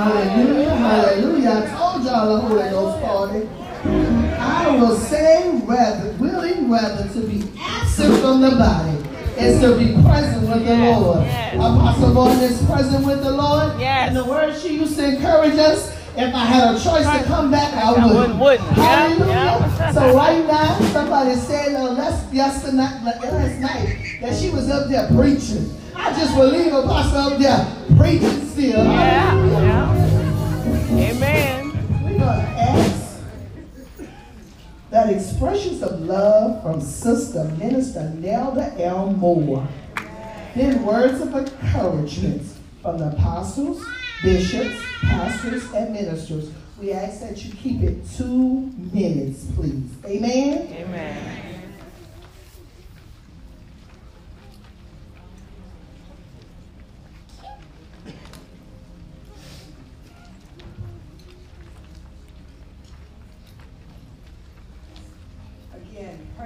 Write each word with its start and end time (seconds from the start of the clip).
Hallelujah, 0.00 0.70
hallelujah. 0.76 1.50
I 1.50 1.78
told 1.78 2.04
y'all 2.04 2.34
the 2.34 2.40
Holy 2.40 2.70
Ghost 2.70 3.04
party. 3.04 3.48
I 4.38 4.76
will 4.76 4.96
say 4.96 5.60
rather, 5.64 6.12
willing 6.12 6.70
rather 6.70 7.06
to 7.12 7.20
be 7.20 7.44
absent 7.60 8.18
from 8.20 8.40
the 8.40 8.50
body 8.50 8.96
is 9.38 9.60
to 9.60 9.76
be 9.76 9.92
present 10.02 10.48
with 10.48 10.66
the 10.66 10.74
Lord. 10.74 11.20
Yes. 11.26 11.54
Apostle 11.54 12.14
Gordon 12.14 12.40
is 12.40 12.64
present 12.64 13.06
with 13.06 13.22
the 13.22 13.30
Lord. 13.30 13.78
Yes. 13.78 14.08
And 14.08 14.16
the 14.16 14.24
word 14.24 14.56
she 14.56 14.78
used 14.78 14.96
to 14.96 15.06
encourage 15.06 15.58
us, 15.58 15.94
if 16.16 16.34
I 16.34 16.44
had 16.44 16.74
a 16.74 16.80
choice 16.82 17.04
to 17.04 17.24
come 17.24 17.50
back, 17.50 17.72
I 17.74 17.92
would. 17.92 18.38
Wouldn't. 18.38 18.68
Hallelujah. 18.70 19.26
Yeah. 19.28 19.92
so 19.92 20.16
right 20.16 20.46
now, 20.46 20.78
somebody 20.92 21.34
said 21.34 21.74
uh, 21.74 21.92
last, 21.92 22.32
yesterday, 22.32 22.76
last 22.76 23.60
night 23.60 24.18
that 24.22 24.38
she 24.38 24.50
was 24.50 24.70
up 24.70 24.88
there 24.88 25.08
preaching. 25.08 25.74
I 25.94 26.10
just 26.12 26.34
believe 26.34 26.72
Apostle 26.72 27.18
up 27.18 27.38
there 27.38 27.79
preaching 28.00 28.46
still. 28.46 28.84
Yeah. 28.84 29.46
yeah. 29.46 31.10
Amen. 31.10 31.72
We're 32.02 32.18
going 32.18 32.20
to 32.20 32.26
ask 32.26 33.20
that 34.90 35.12
expressions 35.12 35.82
of 35.82 36.00
love 36.00 36.62
from 36.62 36.80
Sister 36.80 37.44
Minister 37.58 38.10
Nelda 38.10 38.74
L. 38.82 39.12
Moore. 39.12 39.68
Then 40.54 40.82
words 40.84 41.20
of 41.20 41.34
encouragement 41.34 42.42
from 42.82 42.98
the 42.98 43.08
apostles, 43.08 43.84
bishops, 44.22 44.80
pastors, 45.02 45.70
and 45.72 45.92
ministers. 45.92 46.50
We 46.80 46.92
ask 46.92 47.20
that 47.20 47.44
you 47.44 47.52
keep 47.52 47.82
it 47.82 47.98
two 48.16 48.72
minutes, 48.92 49.44
please. 49.54 49.90
Amen. 50.06 50.72
Amen. 50.72 51.49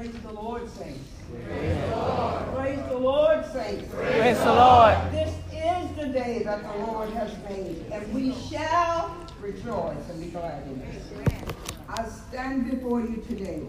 Praise 0.04 0.22
the 0.22 0.32
Lord, 0.32 0.68
saints. 0.68 1.08
Praise 1.46 1.78
the 1.78 1.96
Lord. 1.96 2.54
Praise 2.54 2.88
the 2.90 2.98
Lord, 2.98 3.46
saints. 3.54 3.94
Praise 3.94 4.38
the 4.38 4.52
Lord. 4.52 4.96
This 5.12 5.34
is 5.50 5.96
the 5.96 6.08
day 6.08 6.42
that 6.44 6.62
the 6.62 6.84
Lord 6.84 7.08
has 7.12 7.32
made, 7.48 7.86
and 7.90 8.12
we 8.12 8.34
shall 8.34 9.16
rejoice 9.40 10.06
and 10.10 10.20
be 10.20 10.26
glad 10.26 10.66
in 10.66 10.78
it. 10.82 11.54
I 11.88 12.04
stand 12.04 12.70
before 12.70 13.00
you 13.00 13.24
today, 13.26 13.62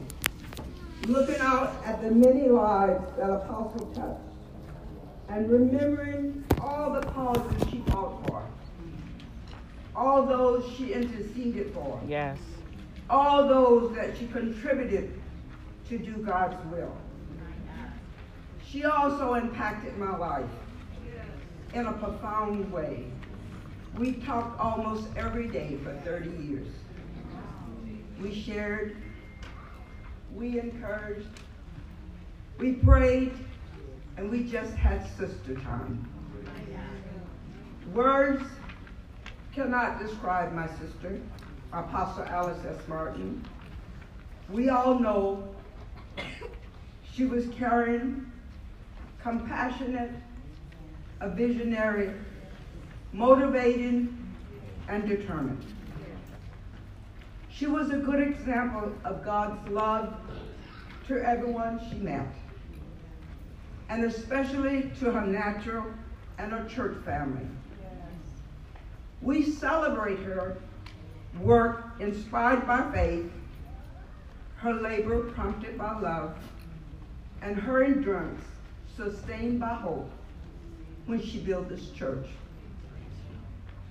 looking 1.07 1.39
out 1.39 1.73
at 1.85 2.01
the 2.01 2.11
many 2.11 2.49
lives 2.49 3.01
that 3.15 3.29
Apostle 3.29 3.85
touched, 3.95 4.19
and 5.29 5.49
remembering 5.49 6.43
all 6.59 6.91
the 6.91 7.07
causes 7.11 7.69
she 7.69 7.79
fought 7.87 8.27
for, 8.27 8.43
all 9.95 10.25
those 10.25 10.69
she 10.75 10.91
interceded 10.91 11.73
for. 11.73 12.01
Yes. 12.05 12.37
All 13.09 13.47
those 13.47 13.95
that 13.95 14.17
she 14.17 14.27
contributed 14.27 15.17
to 15.89 15.97
do 15.97 16.17
God's 16.17 16.55
will. 16.71 16.95
She 18.67 18.85
also 18.85 19.35
impacted 19.35 19.97
my 19.97 20.15
life 20.17 20.49
in 21.73 21.85
a 21.85 21.93
profound 21.93 22.71
way. 22.71 23.05
We 23.97 24.13
talked 24.13 24.59
almost 24.59 25.07
every 25.15 25.47
day 25.47 25.77
for 25.83 25.93
30 26.03 26.29
years. 26.43 26.67
We 28.19 28.33
shared, 28.33 28.97
we 30.33 30.59
encouraged, 30.59 31.27
we 32.57 32.73
prayed, 32.73 33.33
and 34.17 34.29
we 34.29 34.43
just 34.43 34.73
had 34.73 35.05
sister 35.17 35.55
time. 35.55 36.09
Words 37.93 38.43
cannot 39.53 39.99
describe 39.99 40.51
my 40.51 40.67
sister, 40.67 41.21
Apostle 41.71 42.23
Alice 42.23 42.65
S. 42.65 42.87
Martin. 42.87 43.45
We 44.49 44.69
all 44.69 44.99
know 44.99 45.54
she 47.13 47.25
was 47.25 47.47
caring, 47.57 48.31
compassionate, 49.21 50.11
a 51.21 51.29
visionary, 51.29 52.11
motivating, 53.13 54.17
and 54.87 55.07
determined. 55.07 55.63
She 57.49 57.67
was 57.67 57.89
a 57.89 57.97
good 57.97 58.19
example 58.19 58.91
of 59.05 59.23
God's 59.23 59.69
love 59.69 60.13
to 61.07 61.15
everyone 61.25 61.79
she 61.89 61.95
met, 61.97 62.27
and 63.89 64.03
especially 64.03 64.91
to 64.99 65.11
her 65.11 65.25
natural 65.25 65.85
and 66.37 66.51
her 66.51 66.67
church 66.67 66.97
family. 67.05 67.47
We 69.21 69.43
celebrate 69.43 70.19
her 70.19 70.57
work 71.39 71.85
inspired 71.99 72.67
by 72.67 72.91
faith 72.91 73.31
her 74.65 74.73
labor 74.73 75.19
prompted 75.33 75.77
by 75.77 75.93
love, 75.99 76.35
and 77.43 77.55
her 77.55 77.83
endurance 77.83 78.43
sustained 78.97 79.59
by 79.59 79.75
hope 79.75 80.09
when 81.05 81.21
she 81.21 81.37
built 81.37 81.69
this 81.69 81.91
church. 81.91 82.25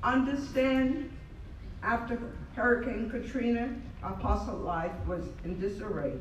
Understand, 0.03 1.13
after 1.85 2.19
Hurricane 2.57 3.09
Katrina, 3.09 3.73
Apostle 4.03 4.57
life 4.57 4.91
was 5.07 5.23
in 5.45 5.61
disarray. 5.61 6.15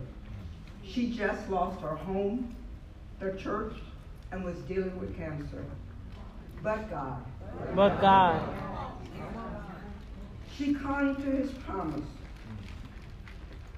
She 0.84 1.10
just 1.10 1.50
lost 1.50 1.82
her 1.82 1.96
home, 1.96 2.56
the 3.20 3.32
church, 3.32 3.74
and 4.32 4.46
was 4.46 4.58
dealing 4.68 5.00
with 5.00 5.18
cancer. 5.18 5.66
But 6.62 6.92
God. 6.92 7.26
But 7.74 8.00
God. 8.00 8.40
She 10.56 10.76
clung 10.76 11.16
to 11.16 11.22
his 11.24 11.52
promise 11.66 12.06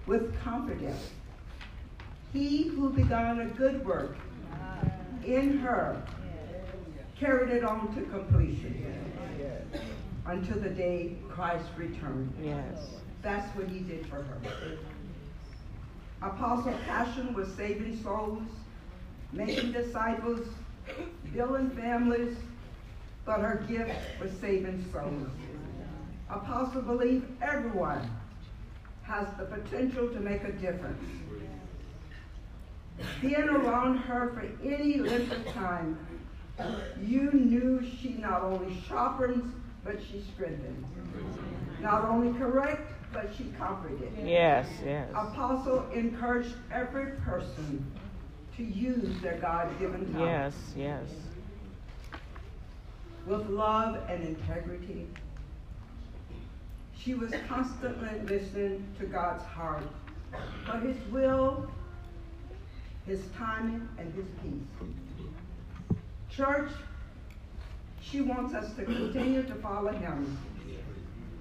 with 0.07 0.39
confidence. 0.43 1.09
He 2.33 2.63
who 2.63 2.89
began 2.89 3.39
a 3.39 3.45
good 3.45 3.85
work 3.85 4.15
in 5.25 5.57
her 5.59 6.01
carried 7.19 7.49
it 7.49 7.63
on 7.63 7.95
to 7.95 8.01
completion 8.01 8.85
until 10.25 10.59
the 10.59 10.69
day 10.69 11.15
Christ 11.29 11.69
returned. 11.77 12.33
Yes. 12.41 12.95
That's 13.21 13.47
what 13.55 13.67
he 13.67 13.79
did 13.79 14.05
for 14.07 14.21
her. 14.23 14.37
Apostle 16.21 16.73
Passion 16.85 17.33
was 17.33 17.47
saving 17.53 18.01
souls, 18.03 18.43
making 19.31 19.71
disciples, 19.71 20.47
building 21.33 21.69
families, 21.71 22.35
but 23.25 23.39
her 23.39 23.63
gift 23.67 23.95
was 24.21 24.31
saving 24.41 24.83
souls. 24.91 25.29
Apostle 26.29 26.81
believed 26.81 27.25
everyone 27.41 28.09
has 29.05 29.27
the 29.37 29.45
potential 29.45 30.09
to 30.09 30.19
make 30.19 30.43
a 30.43 30.51
difference. 30.51 31.03
Being 33.21 33.49
around 33.49 33.97
her 33.97 34.31
for 34.33 34.67
any 34.67 34.97
length 34.97 35.31
of 35.31 35.45
time, 35.53 35.97
you 37.01 37.31
knew 37.31 37.85
she 37.99 38.13
not 38.13 38.41
only 38.41 38.81
sharpens, 38.87 39.53
but 39.83 39.97
she 40.01 40.23
strengthens. 40.33 40.87
Not 41.81 42.05
only 42.05 42.37
correct, 42.39 42.91
but 43.13 43.29
she 43.37 43.45
comforted. 43.57 44.11
Yes, 44.23 44.67
yes. 44.83 45.09
Apostle 45.11 45.85
encouraged 45.93 46.55
every 46.71 47.11
person 47.17 47.85
to 48.57 48.63
use 48.63 49.21
their 49.21 49.37
God-given 49.37 50.13
talent. 50.13 50.29
Yes, 50.29 50.55
yes. 50.75 51.09
With 53.27 53.47
love 53.49 53.99
and 54.09 54.23
integrity, 54.23 55.07
she 57.05 57.13
was 57.13 57.31
constantly 57.47 58.19
listening 58.25 58.83
to 58.97 59.05
God's 59.05 59.43
heart 59.43 59.83
for 60.65 60.79
his 60.79 60.97
will, 61.11 61.69
his 63.05 63.21
timing, 63.37 63.87
and 63.99 64.11
his 64.15 64.25
peace. 64.41 65.97
Church, 66.31 66.71
she 68.01 68.21
wants 68.21 68.55
us 68.55 68.73
to 68.73 68.83
continue 68.83 69.43
to 69.43 69.53
follow 69.55 69.91
him. 69.91 70.37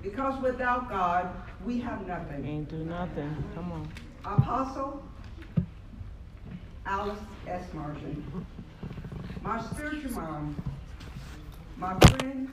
Because 0.03 0.41
without 0.43 0.91
God, 0.91 1.31
we 1.65 1.81
have 1.81 2.07
nothing. 2.07 2.45
Ain't 2.45 2.69
do 2.69 2.85
nothing. 2.85 3.35
Come 3.55 3.73
on. 3.73 3.89
Apostle 4.27 5.03
Alice 6.85 7.19
S. 7.49 7.65
Martin, 7.73 8.23
my 9.43 9.63
spiritual 9.63 10.13
mom, 10.13 10.63
my 11.79 11.99
friend, 12.01 12.51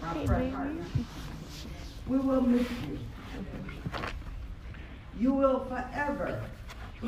my 0.00 0.24
prayer 0.24 0.50
partner. 0.50 0.84
We 2.08 2.16
will 2.16 2.40
miss 2.40 2.66
you. 2.88 2.98
You 5.20 5.34
will 5.34 5.64
forever 5.66 6.42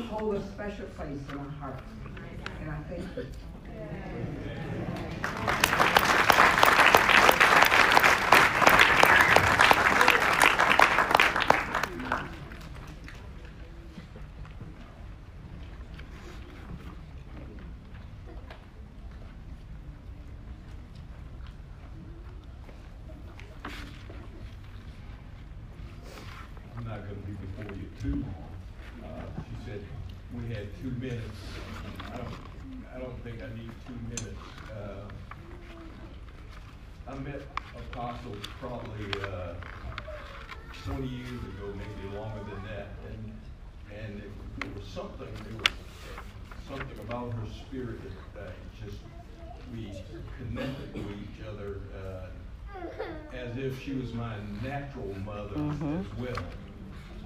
hold 0.09 0.35
a 0.35 0.47
special 0.51 0.85
place 0.95 1.19
in 1.31 1.39
our 1.39 1.49
hearts. 1.59 1.83
And 2.61 2.69
I 2.69 2.77
thank 2.87 3.03
you. 3.17 3.25
be 27.25 27.33
before 27.33 27.75
you 27.75 27.87
too. 28.01 28.25
Uh, 29.03 29.07
she 29.43 29.65
said 29.65 29.81
we 30.33 30.53
had 30.53 30.67
two 30.81 30.91
minutes. 30.91 31.39
I 32.13 32.17
don't, 32.17 32.33
I 32.95 32.99
don't 32.99 33.23
think 33.23 33.41
I 33.41 33.47
need 33.55 33.71
two 33.87 33.99
minutes. 34.09 34.41
Uh, 34.71 35.07
I 37.07 37.15
met 37.19 37.41
Apostle 37.75 38.35
probably 38.59 39.21
uh, 39.23 39.53
20 40.85 41.07
years 41.07 41.27
ago, 41.29 41.73
maybe 41.73 42.15
longer 42.15 42.43
than 42.49 42.63
that, 42.63 42.87
and 43.09 43.31
and 43.97 44.19
it, 44.19 44.31
it 44.65 44.75
was 44.75 44.87
something. 44.87 45.27
It 45.27 45.57
was 45.57 45.73
something 46.67 46.99
about 46.99 47.33
her 47.33 47.47
spirit 47.49 47.99
that 48.33 48.47
uh, 48.47 48.51
just 48.83 48.97
we 49.73 50.01
connected 50.37 50.93
with 50.95 51.17
each 51.21 51.45
other 51.47 51.81
uh, 51.95 52.27
as 53.35 53.57
if 53.57 53.81
she 53.81 53.93
was 53.93 54.13
my 54.13 54.35
natural 54.63 55.13
mother 55.25 55.55
Mhm. 55.55 55.99
as 56.01 56.17
well. 56.19 56.43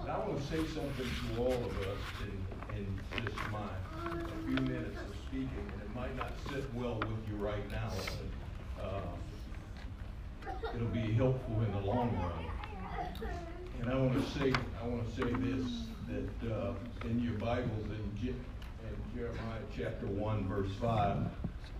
And 0.02 0.10
I 0.12 0.18
want 0.20 0.38
to 0.40 0.44
say 0.48 0.58
something 0.68 1.10
to 1.36 1.42
all 1.42 1.54
of 1.54 1.78
us 1.88 2.02
in, 2.22 2.78
in 2.78 3.00
just 3.26 3.38
my 3.52 3.60
a 3.60 4.46
few 4.48 4.56
minutes 4.68 5.02
of 5.02 5.16
speaking, 5.28 5.66
and 5.74 5.82
it 5.82 5.96
might 5.96 6.16
not 6.16 6.32
sit 6.50 6.72
well 6.76 7.00
with 7.00 7.28
you 7.30 7.36
right 7.38 7.70
now, 7.72 7.90
but 8.78 8.84
uh, 8.86 9.02
it'll 10.76 10.88
be 10.90 11.12
helpful 11.14 11.62
in 11.64 11.72
the 11.72 11.80
long 11.80 12.12
run. 12.18 12.46
And 13.82 13.90
I 13.90 13.96
want 13.98 14.14
to 14.14 14.40
say, 14.40 14.54
I 14.82 14.88
want 14.88 15.08
to 15.08 15.16
say 15.16 15.32
this 15.34 15.66
that 16.08 16.54
uh, 16.54 16.74
in 17.08 17.20
your 17.20 17.34
Bibles 17.34 17.86
in, 17.90 18.16
Je- 18.22 18.30
in 18.30 18.96
Jeremiah 19.16 19.62
chapter 19.76 20.06
one 20.06 20.48
verse 20.48 20.72
five, 20.80 21.18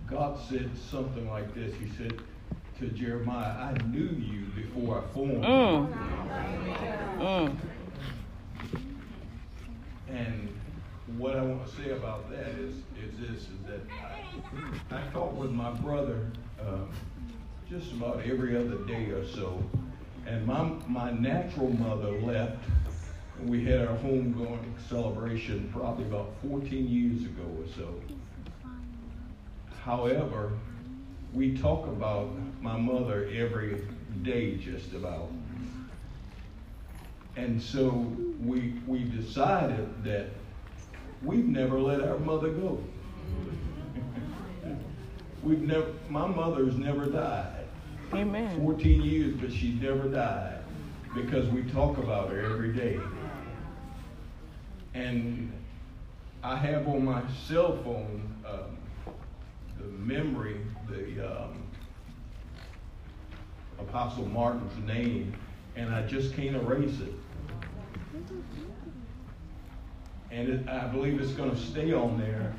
God 0.06 0.38
said 0.48 0.70
something 0.90 1.28
like 1.28 1.54
this. 1.54 1.74
He 1.74 1.88
said 1.96 2.20
to 2.78 2.88
Jeremiah, 2.88 3.56
"I 3.58 3.72
knew 3.86 4.08
you 4.08 4.46
before 4.54 4.98
I 4.98 5.14
formed 5.14 5.32
you." 5.32 5.40
Mm. 5.40 5.88
Mm. 7.18 7.56
And 10.08 10.48
what 11.18 11.36
I 11.36 11.42
want 11.42 11.66
to 11.66 11.76
say 11.76 11.90
about 11.90 12.30
that 12.30 12.48
is, 12.58 12.76
is 13.02 13.18
this, 13.18 13.42
is 13.42 13.62
that 13.66 13.80
I, 14.90 14.96
I 14.96 15.10
talk 15.12 15.36
with 15.36 15.50
my 15.50 15.70
brother 15.70 16.30
um, 16.60 16.90
just 17.68 17.92
about 17.92 18.22
every 18.24 18.56
other 18.56 18.78
day 18.86 19.10
or 19.10 19.26
so. 19.26 19.62
And 20.26 20.46
my, 20.46 20.62
my 20.88 21.10
natural 21.12 21.70
mother 21.70 22.20
left. 22.20 22.58
We 23.44 23.64
had 23.64 23.86
our 23.86 23.96
homegoing 23.98 24.74
celebration 24.88 25.70
probably 25.72 26.04
about 26.04 26.32
14 26.48 26.88
years 26.88 27.22
ago 27.22 27.44
or 27.58 27.66
so. 27.76 28.00
However, 29.86 30.50
we 31.32 31.56
talk 31.56 31.86
about 31.86 32.30
my 32.60 32.76
mother 32.76 33.30
every 33.32 33.82
day 34.22 34.56
just 34.56 34.92
about. 34.94 35.30
And 37.36 37.62
so 37.62 37.90
we, 38.42 38.74
we 38.88 39.04
decided 39.04 40.02
that 40.02 40.30
we've 41.22 41.44
never 41.44 41.78
let 41.78 42.00
our 42.00 42.18
mother 42.18 42.48
go. 42.48 42.82
we've 45.44 45.62
never, 45.62 45.92
my 46.10 46.26
mother's 46.26 46.74
never 46.74 47.06
died. 47.06 47.66
Amen. 48.12 48.58
14 48.58 49.02
years, 49.02 49.34
but 49.36 49.52
she 49.52 49.74
never 49.74 50.08
died 50.08 50.64
because 51.14 51.46
we 51.50 51.62
talk 51.70 51.96
about 51.98 52.30
her 52.30 52.40
every 52.40 52.72
day. 52.72 52.98
And 54.94 55.52
I 56.42 56.56
have 56.56 56.88
on 56.88 57.04
my 57.04 57.22
cell 57.46 57.76
phone 57.84 58.32
the 58.44 58.85
memory, 59.86 60.60
the 60.88 61.42
um, 61.42 61.62
Apostle 63.78 64.26
Martin's 64.26 64.76
name, 64.86 65.34
and 65.76 65.94
I 65.94 66.02
just 66.02 66.34
can't 66.34 66.56
erase 66.56 67.00
it. 67.00 67.12
And 70.30 70.48
it, 70.48 70.68
I 70.68 70.86
believe 70.86 71.20
it's 71.20 71.32
going 71.32 71.50
to 71.50 71.56
stay 71.56 71.92
on 71.92 72.18
there 72.18 72.54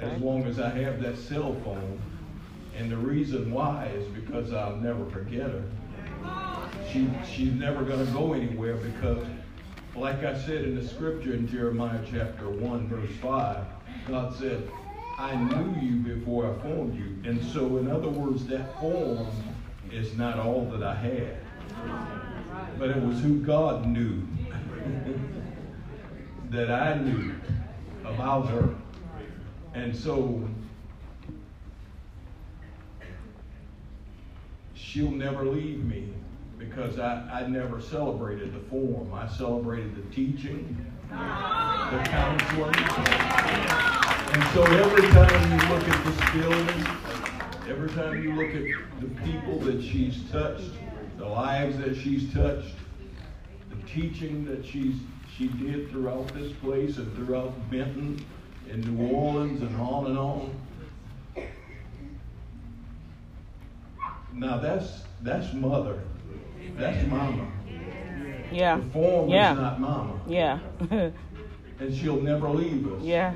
as 0.00 0.20
long 0.20 0.44
as 0.44 0.60
I 0.60 0.70
have 0.70 1.00
that 1.02 1.16
cell 1.16 1.56
phone. 1.64 2.00
And 2.76 2.90
the 2.90 2.96
reason 2.96 3.50
why 3.50 3.86
is 3.94 4.06
because 4.08 4.52
I'll 4.52 4.76
never 4.76 5.06
forget 5.06 5.50
her. 5.50 5.64
She, 6.92 7.08
she's 7.26 7.52
never 7.52 7.84
going 7.84 8.04
to 8.04 8.12
go 8.12 8.32
anywhere 8.32 8.76
because, 8.76 9.24
like 9.94 10.24
I 10.24 10.38
said 10.38 10.64
in 10.64 10.74
the 10.74 10.86
scripture 10.86 11.34
in 11.34 11.48
Jeremiah 11.48 12.00
chapter 12.10 12.48
1, 12.48 12.88
verse 12.88 13.10
5, 13.22 13.64
God 14.08 14.34
said, 14.36 14.68
I 15.18 15.34
knew 15.34 15.80
you 15.80 15.96
before 15.96 16.50
I 16.50 16.62
formed 16.62 16.94
you. 16.94 17.16
And 17.28 17.42
so, 17.42 17.78
in 17.78 17.90
other 17.90 18.08
words, 18.08 18.46
that 18.46 18.78
form 18.80 19.26
is 19.90 20.16
not 20.16 20.38
all 20.38 20.66
that 20.66 20.82
I 20.82 20.94
had, 20.94 21.36
but 22.78 22.90
it 22.90 23.02
was 23.02 23.20
who 23.20 23.40
God 23.40 23.86
knew 23.86 24.22
that 26.50 26.70
I 26.70 26.98
knew 26.98 27.34
about 28.04 28.48
her. 28.48 28.74
And 29.72 29.96
so, 29.96 30.46
she'll 34.74 35.10
never 35.10 35.44
leave 35.44 35.84
me 35.84 36.12
because 36.58 36.98
I, 36.98 37.26
I 37.32 37.46
never 37.46 37.80
celebrated 37.80 38.54
the 38.54 38.60
form. 38.68 39.14
I 39.14 39.28
celebrated 39.28 39.96
the 39.96 40.14
teaching, 40.14 40.84
the 41.10 42.02
counseling. 42.04 44.05
And 44.36 44.44
so 44.52 44.62
every 44.64 45.08
time 45.12 45.50
you 45.50 45.68
look 45.74 45.88
at 45.88 46.04
this 46.04 46.30
building, 46.34 46.86
every 47.70 47.88
time 47.88 48.22
you 48.22 48.34
look 48.34 48.50
at 48.54 49.00
the 49.00 49.08
people 49.22 49.58
that 49.60 49.82
she's 49.82 50.30
touched, 50.30 50.72
the 51.16 51.24
lives 51.24 51.78
that 51.78 51.96
she's 51.96 52.30
touched, 52.34 52.74
the 53.70 53.76
teaching 53.90 54.44
that 54.44 54.62
she's 54.62 54.96
she 55.34 55.48
did 55.48 55.88
throughout 55.90 56.28
this 56.34 56.52
place 56.52 56.98
and 56.98 57.10
throughout 57.16 57.54
Benton 57.70 58.22
and 58.70 58.86
New 58.98 59.06
Orleans 59.08 59.62
and 59.62 59.74
on 59.80 60.06
and 60.08 60.18
on. 60.18 60.54
Now 64.34 64.58
that's 64.58 65.02
that's 65.22 65.50
mother. 65.54 65.98
That's 66.76 67.06
mama. 67.06 67.50
Yeah. 68.52 68.76
The 68.76 68.90
form 68.90 69.30
Yeah. 69.30 69.52
is 69.52 69.58
not 69.60 69.80
mama. 69.80 70.20
Yeah. 70.28 70.58
And 71.78 71.94
she'll 71.94 72.22
never 72.22 72.48
leave 72.48 72.90
us. 72.90 73.02
yeah. 73.02 73.34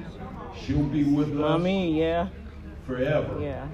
She'll 0.59 0.83
be 0.83 1.05
with 1.05 1.29
us 1.31 1.35
Mommy, 1.35 1.99
yeah. 1.99 2.29
forever. 2.87 3.39
Yeah. 3.41 3.67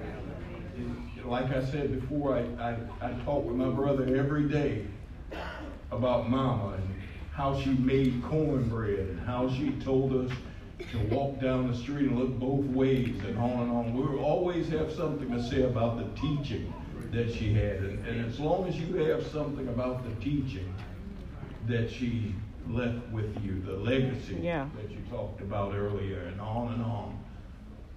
Like 1.25 1.51
I 1.51 1.63
said 1.65 1.99
before, 1.99 2.35
I, 2.35 2.41
I, 2.63 2.77
I 3.01 3.13
talk 3.25 3.45
with 3.45 3.55
my 3.55 3.69
brother 3.69 4.15
every 4.15 4.47
day 4.47 4.85
about 5.91 6.29
mama 6.29 6.75
and 6.75 6.95
how 7.33 7.59
she 7.59 7.71
made 7.71 8.23
cornbread 8.23 8.99
and 8.99 9.19
how 9.21 9.49
she 9.49 9.71
told 9.83 10.13
us 10.13 10.31
to 10.91 10.97
walk 11.13 11.39
down 11.41 11.69
the 11.69 11.77
street 11.77 12.09
and 12.09 12.19
look 12.19 12.39
both 12.39 12.65
ways 12.65 13.19
and 13.25 13.37
on 13.37 13.61
and 13.61 13.71
on. 13.71 13.93
We 13.93 14.17
always 14.19 14.69
have 14.69 14.91
something 14.91 15.29
to 15.31 15.43
say 15.49 15.63
about 15.63 15.97
the 15.97 16.21
teaching 16.21 16.73
that 17.11 17.33
she 17.33 17.53
had. 17.53 17.77
And, 17.77 18.05
and 18.07 18.25
as 18.25 18.39
long 18.39 18.67
as 18.67 18.77
you 18.79 18.95
have 18.97 19.25
something 19.27 19.67
about 19.67 20.03
the 20.03 20.15
teaching 20.23 20.73
that 21.67 21.91
she 21.91 22.35
left 22.69 23.07
with 23.09 23.43
you, 23.43 23.61
the 23.61 23.73
legacy 23.73 24.35
Yeah. 24.41 24.67
that 24.75 24.91
you 24.91 24.97
talked 25.09 25.41
about 25.41 25.73
earlier, 25.73 26.21
and 26.21 26.39
on 26.41 26.73
and 26.73 26.81
on, 26.83 27.17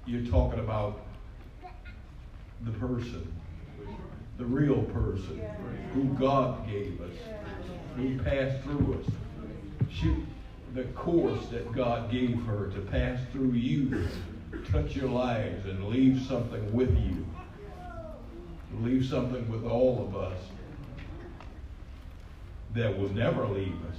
you're 0.06 0.26
talking 0.30 0.60
about 0.60 1.00
the 2.62 2.70
person, 2.72 3.32
the 4.38 4.44
real 4.44 4.82
person, 4.84 5.40
who 5.94 6.04
God 6.18 6.66
gave 6.68 7.00
us, 7.00 7.16
who 7.96 8.18
passed 8.18 8.62
through 8.62 9.00
us. 9.00 9.10
She, 9.90 10.14
the 10.74 10.84
course 10.84 11.46
that 11.48 11.72
God 11.72 12.10
gave 12.10 12.40
her 12.44 12.68
to 12.70 12.80
pass 12.80 13.18
through 13.32 13.52
you, 13.52 14.06
touch 14.70 14.94
your 14.94 15.08
lives, 15.08 15.66
and 15.66 15.88
leave 15.88 16.22
something 16.26 16.72
with 16.72 16.96
you, 16.98 17.26
leave 18.80 19.04
something 19.04 19.48
with 19.50 19.64
all 19.64 20.06
of 20.06 20.16
us 20.16 20.38
that 22.74 22.96
will 22.96 23.12
never 23.12 23.46
leave 23.48 23.74
us, 23.90 23.96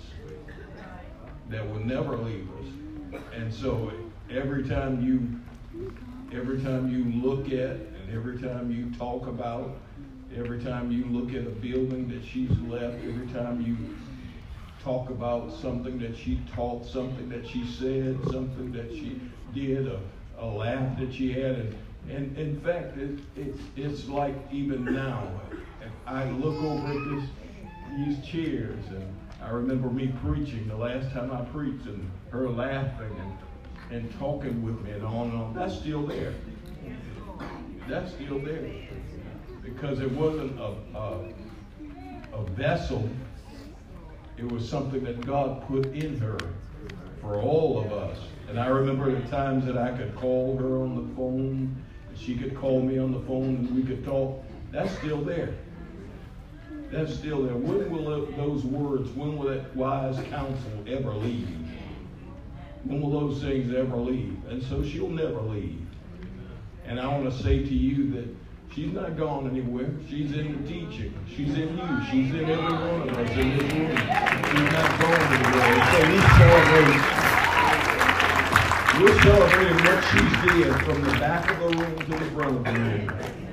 that 1.52 1.68
will 1.70 1.84
never 1.86 2.18
leave 2.18 2.48
us. 2.60 3.22
And 3.36 3.54
so 3.54 3.92
every 4.30 4.68
time 4.68 5.04
you, 5.04 5.90
every 6.38 6.62
time 6.62 6.90
you 6.90 7.22
look 7.22 7.48
at, 7.48 7.78
and 7.78 8.14
every 8.14 8.40
time 8.40 8.72
you 8.72 8.90
talk 8.98 9.28
about, 9.28 9.78
every 10.36 10.64
time 10.64 10.92
you 10.92 11.06
look 11.06 11.34
at 11.34 11.46
a 11.46 11.52
building 11.52 12.08
that 12.10 12.24
she's 12.26 12.58
left, 12.62 12.96
every 13.06 13.28
time 13.28 13.62
you 13.62 13.78
talk 14.84 15.10
about 15.10 15.54
something 15.54 16.00
that 16.00 16.18
she 16.18 16.42
taught, 16.56 16.86
something 16.86 17.30
that 17.30 17.48
she 17.48 17.66
said, 17.66 18.18
something 18.32 18.72
that 18.72 18.92
she 18.92 19.20
did, 19.54 19.88
a, 19.88 20.00
a 20.40 20.46
laugh 20.46 20.98
that 21.00 21.14
she 21.14 21.32
had, 21.34 21.56
and, 21.56 21.76
and 22.10 22.38
in 22.38 22.60
fact, 22.62 22.98
it, 22.98 23.20
it's 23.36 23.60
it's 23.76 24.08
like 24.08 24.34
even 24.52 24.86
now, 24.86 25.28
if 25.52 25.92
I 26.08 26.30
look 26.32 26.58
over 26.64 26.88
at 26.88 27.16
this 27.16 27.30
these 27.98 28.26
chairs, 28.26 28.84
and 28.88 29.16
I 29.44 29.50
remember 29.50 29.90
me 29.90 30.14
preaching 30.24 30.68
the 30.68 30.76
last 30.76 31.12
time 31.12 31.32
I 31.32 31.42
preached, 31.46 31.86
and 31.86 32.10
her 32.30 32.50
laughing 32.50 33.16
and 33.20 33.38
and 33.92 34.20
talking 34.20 34.64
with 34.64 34.80
me, 34.82 34.92
and 34.92 35.04
on 35.04 35.32
and 35.32 35.42
on. 35.42 35.54
That's 35.54 35.76
still 35.76 36.06
there. 36.06 36.34
That's 37.90 38.14
still 38.14 38.40
there 38.40 38.72
because 39.64 40.00
it 40.00 40.12
wasn't 40.12 40.60
a 40.60 40.76
a, 40.98 41.30
a 42.34 42.44
vessel. 42.52 43.10
It 44.38 44.50
was 44.50 44.68
something 44.68 45.04
that 45.04 45.26
God 45.26 45.68
put 45.68 45.88
in 45.88 46.18
her 46.20 46.38
for 47.20 47.36
all 47.42 47.80
of 47.80 47.92
us. 47.92 48.18
And 48.50 48.60
I 48.60 48.68
remember 48.68 49.14
the 49.14 49.28
times 49.30 49.66
that 49.66 49.78
I 49.78 49.96
could 49.96 50.16
call 50.16 50.58
her 50.58 50.82
on 50.82 50.96
the 50.96 51.16
phone, 51.16 51.84
and 52.10 52.18
she 52.18 52.36
could 52.36 52.56
call 52.56 52.82
me 52.82 52.98
on 52.98 53.12
the 53.12 53.20
phone, 53.22 53.56
and 53.56 53.76
we 53.76 53.84
could 53.84 54.04
talk. 54.04 54.44
That's 54.72 54.92
still 54.98 55.22
there. 55.22 55.54
That's 56.92 57.14
still 57.14 57.44
there. 57.44 57.56
When 57.56 57.90
will 57.90 58.26
those 58.36 58.66
words, 58.66 59.10
when 59.12 59.38
will 59.38 59.48
that 59.48 59.74
wise 59.76 60.20
counsel 60.30 60.72
ever 60.88 61.14
leave? 61.14 61.48
When 62.84 63.02
will 63.02 63.12
those 63.12 63.42
things 63.42 63.74
ever 63.74 63.96
leave? 63.96 64.38
And 64.50 64.62
so 64.62 64.84
she'll 64.84 65.08
never 65.08 65.40
leave. 65.42 65.80
And 66.86 67.00
I 67.00 67.08
want 67.08 67.32
to 67.32 67.44
say 67.44 67.60
to 67.60 67.74
you 67.74 68.12
that 68.12 68.28
she's 68.76 68.92
not 68.92 69.16
gone 69.18 69.50
anywhere. 69.50 69.90
She's 70.10 70.34
in 70.34 70.62
the 70.62 70.68
teaching. 70.68 71.14
She's 71.30 71.54
in 71.54 71.78
you. 71.78 72.02
She's 72.12 72.34
in 72.34 72.50
every 72.50 72.74
one 72.74 73.08
of 73.08 73.18
us 73.18 73.38
in 73.38 73.58
this 73.58 73.72
room. 73.72 73.96
She's 73.96 74.72
not 74.74 75.00
gone 75.00 75.22
anywhere. 75.32 75.76
So 75.92 75.98
we 76.12 76.20
celebrate. 76.36 77.22
We're 79.00 79.22
celebrating 79.22 79.80
what 79.86 80.04
she's 80.12 80.34
did 80.52 80.76
from 80.84 81.02
the 81.04 81.12
back 81.20 81.50
of 81.52 81.58
the 81.60 81.68
room 81.78 81.98
to 82.00 82.06
the 82.06 82.26
front 82.32 82.58
of 82.58 82.64
the 82.66 82.72
room. 82.72 83.51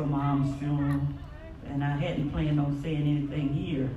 Mom's 0.00 0.58
funeral, 0.58 1.00
and 1.66 1.84
I 1.84 1.96
hadn't 1.96 2.30
planned 2.30 2.58
on 2.58 2.82
saying 2.82 3.02
anything 3.02 3.52
here. 3.52 3.90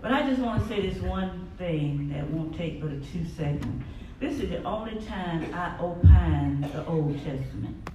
But 0.00 0.12
I 0.12 0.28
just 0.28 0.40
want 0.40 0.62
to 0.62 0.68
say 0.68 0.88
this 0.88 1.00
one 1.02 1.48
thing 1.58 2.08
that 2.10 2.28
won't 2.28 2.56
take 2.56 2.80
but 2.80 2.90
a 2.90 2.96
two 2.96 3.24
second. 3.36 3.84
This 4.20 4.40
is 4.40 4.50
the 4.50 4.62
only 4.64 5.00
time 5.06 5.52
I 5.54 5.76
opine 5.80 6.60
the 6.72 6.86
Old 6.86 7.14
Testament. 7.24 7.90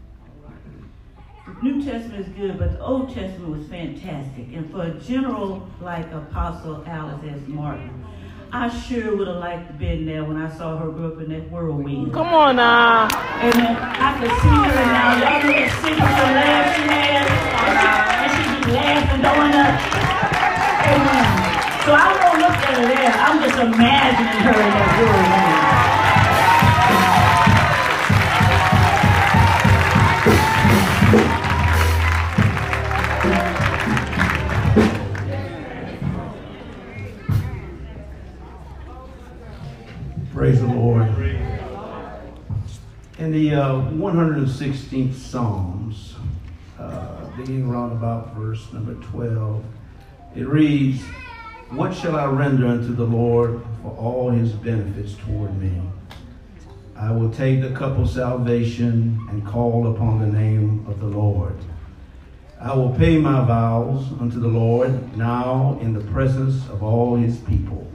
The 1.48 1.64
New 1.64 1.84
Testament 1.84 2.28
is 2.28 2.34
good, 2.34 2.60
but 2.60 2.74
the 2.74 2.82
Old 2.82 3.14
Testament 3.14 3.58
was 3.58 3.68
fantastic. 3.68 4.48
And 4.54 4.70
for 4.72 4.84
a 4.84 4.94
general 5.00 5.68
like 5.82 6.12
Apostle 6.12 6.84
Alice 6.86 7.24
S. 7.24 7.40
Martin, 7.48 8.06
I 8.52 8.70
sure 8.70 9.16
would 9.18 9.28
have 9.28 9.38
liked 9.38 9.68
to 9.68 9.74
been 9.74 10.06
there 10.06 10.24
when 10.24 10.38
I 10.38 10.50
saw 10.50 10.78
her 10.78 10.90
grow 10.90 11.12
up 11.12 11.20
in 11.20 11.30
that 11.30 11.52
whirlwind. 11.52 12.14
Come 12.14 12.28
on 12.28 12.56
now. 12.56 13.08
Amen. 13.44 13.76
I 13.76 14.18
could 14.20 14.32
see 14.40 14.48
her 14.48 14.86
now. 14.88 15.20
Y'all 15.20 15.44
know 15.44 15.52
that 15.52 15.72
signature 15.84 16.32
laugh 16.32 16.76
she 16.76 16.84
had? 16.88 17.28
And 18.24 18.32
she 18.32 18.66
be 18.66 18.72
laughing, 18.72 19.22
going 19.22 19.52
up. 19.52 19.76
Amen. 20.88 21.28
So 21.84 21.92
I 21.92 22.08
won't 22.24 22.40
look 22.40 22.56
at 22.56 22.78
her 22.78 22.88
there. 22.88 23.12
I'm 23.20 23.38
just 23.44 23.60
imagining 23.60 24.40
her 24.44 24.56
in 24.56 24.70
that 24.72 24.88
whirlwind. 24.98 25.67
The 43.38 43.54
uh, 43.54 43.74
116th 43.92 45.14
Psalms, 45.14 46.16
uh, 46.80 47.24
beginning 47.38 47.70
around 47.70 47.92
about 47.92 48.34
verse 48.34 48.74
number 48.74 48.96
12, 48.96 49.64
it 50.36 50.48
reads, 50.48 51.04
What 51.70 51.94
shall 51.94 52.16
I 52.16 52.26
render 52.26 52.66
unto 52.66 52.96
the 52.96 53.04
Lord 53.04 53.62
for 53.84 53.96
all 53.96 54.32
his 54.32 54.54
benefits 54.54 55.14
toward 55.14 55.56
me? 55.62 55.80
I 56.96 57.12
will 57.12 57.30
take 57.30 57.62
the 57.62 57.70
cup 57.70 58.00
of 58.00 58.10
salvation 58.10 59.24
and 59.30 59.46
call 59.46 59.94
upon 59.94 60.20
the 60.20 60.36
name 60.36 60.84
of 60.88 61.00
the 61.00 61.06
Lord. 61.06 61.58
I 62.60 62.76
will 62.76 62.96
pay 62.96 63.20
my 63.20 63.46
vows 63.46 64.04
unto 64.20 64.40
the 64.40 64.48
Lord 64.48 65.16
now 65.16 65.78
in 65.80 65.94
the 65.94 66.12
presence 66.12 66.68
of 66.70 66.82
all 66.82 67.16
his 67.16 67.38
people. 67.38 67.88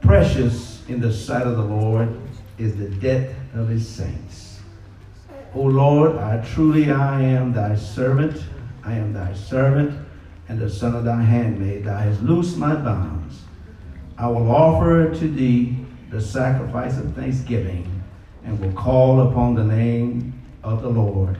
Precious 0.00 0.88
in 0.88 1.00
the 1.00 1.12
sight 1.12 1.44
of 1.44 1.56
the 1.56 1.64
Lord 1.64 2.16
is 2.56 2.76
the 2.76 2.88
debt 2.88 3.34
of 3.54 3.68
his 3.68 3.88
saints. 3.88 4.23
O 5.54 5.62
Lord, 5.62 6.16
I 6.16 6.44
truly 6.44 6.90
I 6.90 7.20
am 7.22 7.52
thy 7.52 7.76
servant. 7.76 8.42
I 8.82 8.94
am 8.94 9.12
thy 9.12 9.32
servant 9.34 9.98
and 10.48 10.58
the 10.58 10.68
son 10.68 10.94
of 10.94 11.04
thy 11.04 11.22
handmaid. 11.22 11.84
Thou 11.84 11.96
hast 11.96 12.22
loosed 12.22 12.58
my 12.58 12.74
bonds. 12.74 13.42
I 14.18 14.26
will 14.28 14.50
offer 14.50 15.14
to 15.14 15.28
thee 15.28 15.76
the 16.10 16.20
sacrifice 16.20 16.98
of 16.98 17.14
thanksgiving 17.14 18.02
and 18.44 18.60
will 18.60 18.72
call 18.72 19.28
upon 19.28 19.54
the 19.54 19.64
name 19.64 20.40
of 20.62 20.82
the 20.82 20.88
Lord. 20.88 21.38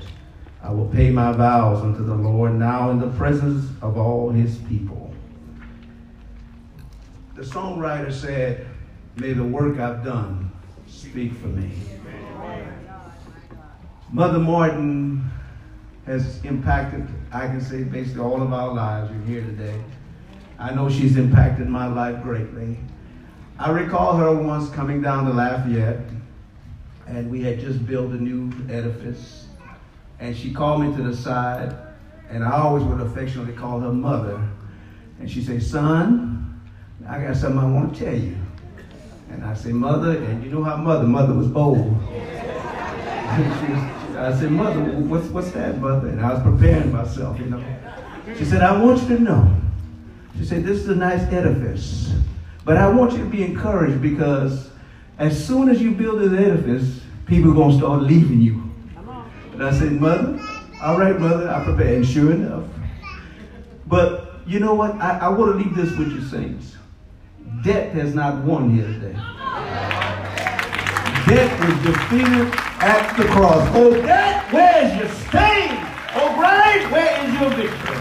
I 0.63 0.71
will 0.71 0.89
pay 0.89 1.11
my 1.11 1.33
vows 1.33 1.83
unto 1.83 2.05
the 2.05 2.15
Lord 2.15 2.55
now 2.55 2.91
in 2.91 2.99
the 2.99 3.11
presence 3.11 3.71
of 3.83 3.99
all 3.99 4.31
his 4.31 4.59
people. 4.59 5.13
The 7.35 7.43
songwriter 7.43 8.13
said, 8.13 8.67
May 9.17 9.33
the 9.33 9.45
work 9.45 9.79
I've 9.79 10.05
done 10.05 10.51
speak 10.87 11.35
for 11.35 11.49
me. 11.49 11.73
Mother 14.15 14.39
Martin 14.39 15.29
has 16.07 16.41
impacted, 16.45 17.05
I 17.33 17.49
can 17.49 17.61
say, 17.61 17.83
basically 17.83 18.21
all 18.21 18.41
of 18.41 18.53
our 18.53 18.73
lives. 18.73 19.11
You're 19.11 19.41
here 19.41 19.41
today. 19.41 19.83
I 20.57 20.73
know 20.73 20.89
she's 20.89 21.17
impacted 21.17 21.69
my 21.69 21.89
life 21.89 22.23
greatly. 22.23 22.79
I 23.59 23.73
recall 23.73 24.17
her 24.17 24.33
once 24.33 24.71
coming 24.71 25.03
down 25.03 25.27
to 25.27 25.33
Lafayette, 25.33 25.99
and 27.09 27.29
we 27.29 27.43
had 27.43 27.59
just 27.59 27.85
built 27.87 28.13
a 28.13 28.23
new 28.23 28.53
edifice. 28.73 29.49
And 30.21 30.37
she 30.37 30.55
called 30.55 30.83
me 30.83 30.95
to 30.95 31.03
the 31.03 31.17
side, 31.17 31.77
and 32.31 32.45
I 32.45 32.53
always 32.53 32.85
would 32.85 33.01
affectionately 33.01 33.55
call 33.55 33.81
her 33.81 33.93
mother. 33.93 34.41
And 35.19 35.29
she 35.29 35.43
said, 35.43 35.61
Son, 35.61 36.63
I 37.09 37.19
got 37.19 37.37
something 37.37 37.59
I 37.59 37.67
want 37.67 37.97
to 37.97 38.05
tell 38.05 38.15
you. 38.17 38.37
And 39.33 39.45
I 39.45 39.55
said, 39.55 39.73
Mother, 39.73 40.19
and 40.19 40.45
you 40.45 40.51
know 40.51 40.63
how 40.63 40.77
mother, 40.77 41.03
mother 41.03 41.35
was 41.35 41.49
bold. 41.49 42.01
I 44.25 44.39
said, 44.39 44.51
Mother, 44.51 44.81
what's, 44.81 45.27
what's 45.29 45.51
that, 45.53 45.79
Mother? 45.81 46.09
And 46.09 46.21
I 46.21 46.33
was 46.33 46.43
preparing 46.43 46.93
myself, 46.93 47.39
you 47.39 47.47
know. 47.47 47.63
She 48.39 48.45
said, 48.45 48.63
I 48.63 48.81
want 48.81 49.03
you 49.03 49.17
to 49.17 49.23
know. 49.23 49.55
She 50.39 50.45
said, 50.45 50.65
This 50.65 50.79
is 50.79 50.89
a 50.89 50.95
nice 50.95 51.23
edifice. 51.33 52.13
But 52.65 52.79
I 52.79 52.89
want 52.89 53.13
you 53.13 53.19
to 53.19 53.27
be 53.27 53.43
encouraged 53.43 54.01
because 54.01 54.71
as 55.19 55.47
soon 55.47 55.69
as 55.69 55.83
you 55.83 55.91
build 55.91 56.21
this 56.21 56.33
edifice, 56.33 57.01
people 57.27 57.51
are 57.51 57.55
going 57.55 57.73
to 57.73 57.77
start 57.77 58.03
leaving 58.03 58.41
you. 58.41 58.63
And 59.53 59.63
I 59.63 59.73
said, 59.73 59.93
Mother, 59.93 60.41
all 60.83 60.99
right, 60.99 61.19
Mother, 61.19 61.51
I 61.51 61.63
prepared. 61.65 61.97
And 61.97 62.07
sure 62.07 62.33
enough. 62.33 62.65
But 63.87 64.41
you 64.47 64.59
know 64.59 64.75
what? 64.75 64.95
I, 65.01 65.19
I 65.19 65.29
want 65.29 65.53
to 65.53 65.59
leave 65.59 65.75
this 65.75 65.97
with 65.99 66.09
you, 66.09 66.23
saints. 66.23 66.77
Death 67.63 67.93
has 67.93 68.15
not 68.15 68.43
won 68.45 68.75
here 68.75 68.87
today. 68.87 69.13
Death 71.27 71.61
was 71.61 71.95
defeated 71.95 72.64
at 72.81 73.17
the 73.17 73.25
cross. 73.25 73.69
Oh, 73.75 73.93
death, 74.03 74.53
where 74.53 74.85
is 74.85 74.99
your? 74.99 75.09
Oh, 76.17 76.31
grave, 76.37 76.91
where 76.93 77.25
is 77.25 77.41
your 77.41 77.51
victory? 77.51 77.99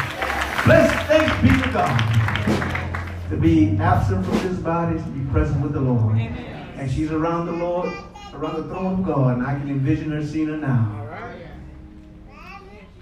Bless, 0.66 1.08
thanks 1.08 1.34
be 1.42 1.50
to 1.64 1.70
God. 1.74 3.30
To 3.30 3.38
be 3.38 3.78
absent 3.78 4.26
from 4.26 4.38
this 4.40 4.60
body, 4.60 4.98
to 4.98 5.04
be 5.06 5.32
present 5.32 5.62
with 5.62 5.74
the 5.74 5.82
Lord. 5.82 6.18
And 6.18 6.92
she's 6.92 7.12
around 7.12 7.48
the 7.48 7.54
Lord, 7.54 7.92
around 8.34 8.56
the 8.56 8.64
throne 8.64 9.00
of 9.00 9.06
God, 9.06 9.38
and 9.38 9.48
I 9.48 9.58
can 9.58 9.70
envision 9.70 10.12
her 10.12 10.24
seeing 10.26 10.48
her 10.48 10.58
now. 10.58 11.00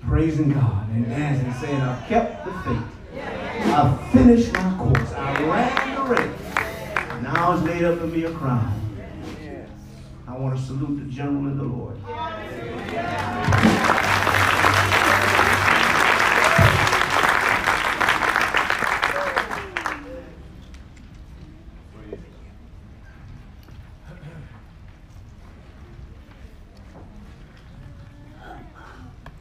Praising 0.08 0.54
God 0.54 0.90
and 0.90 1.06
dancing, 1.06 1.54
saying, 1.54 1.82
I've 1.82 2.08
kept 2.08 2.46
the 2.46 2.52
faith. 2.64 2.84
I've 3.66 4.12
finished 4.12 4.54
my 4.54 4.78
course. 4.78 5.12
I 5.14 5.42
ran 5.44 5.96
the 5.96 6.04
race. 6.16 7.22
Now 7.22 7.54
it's 7.54 7.64
laid 7.64 7.84
up 7.84 8.00
for 8.00 8.08
me 8.08 8.24
a 8.24 8.32
crown. 8.32 8.81
I 10.32 10.38
want 10.38 10.58
to 10.58 10.64
salute 10.64 10.96
the 10.98 11.12
general 11.12 11.46
in 11.48 11.58
the 11.58 11.64
Lord. 11.66 11.98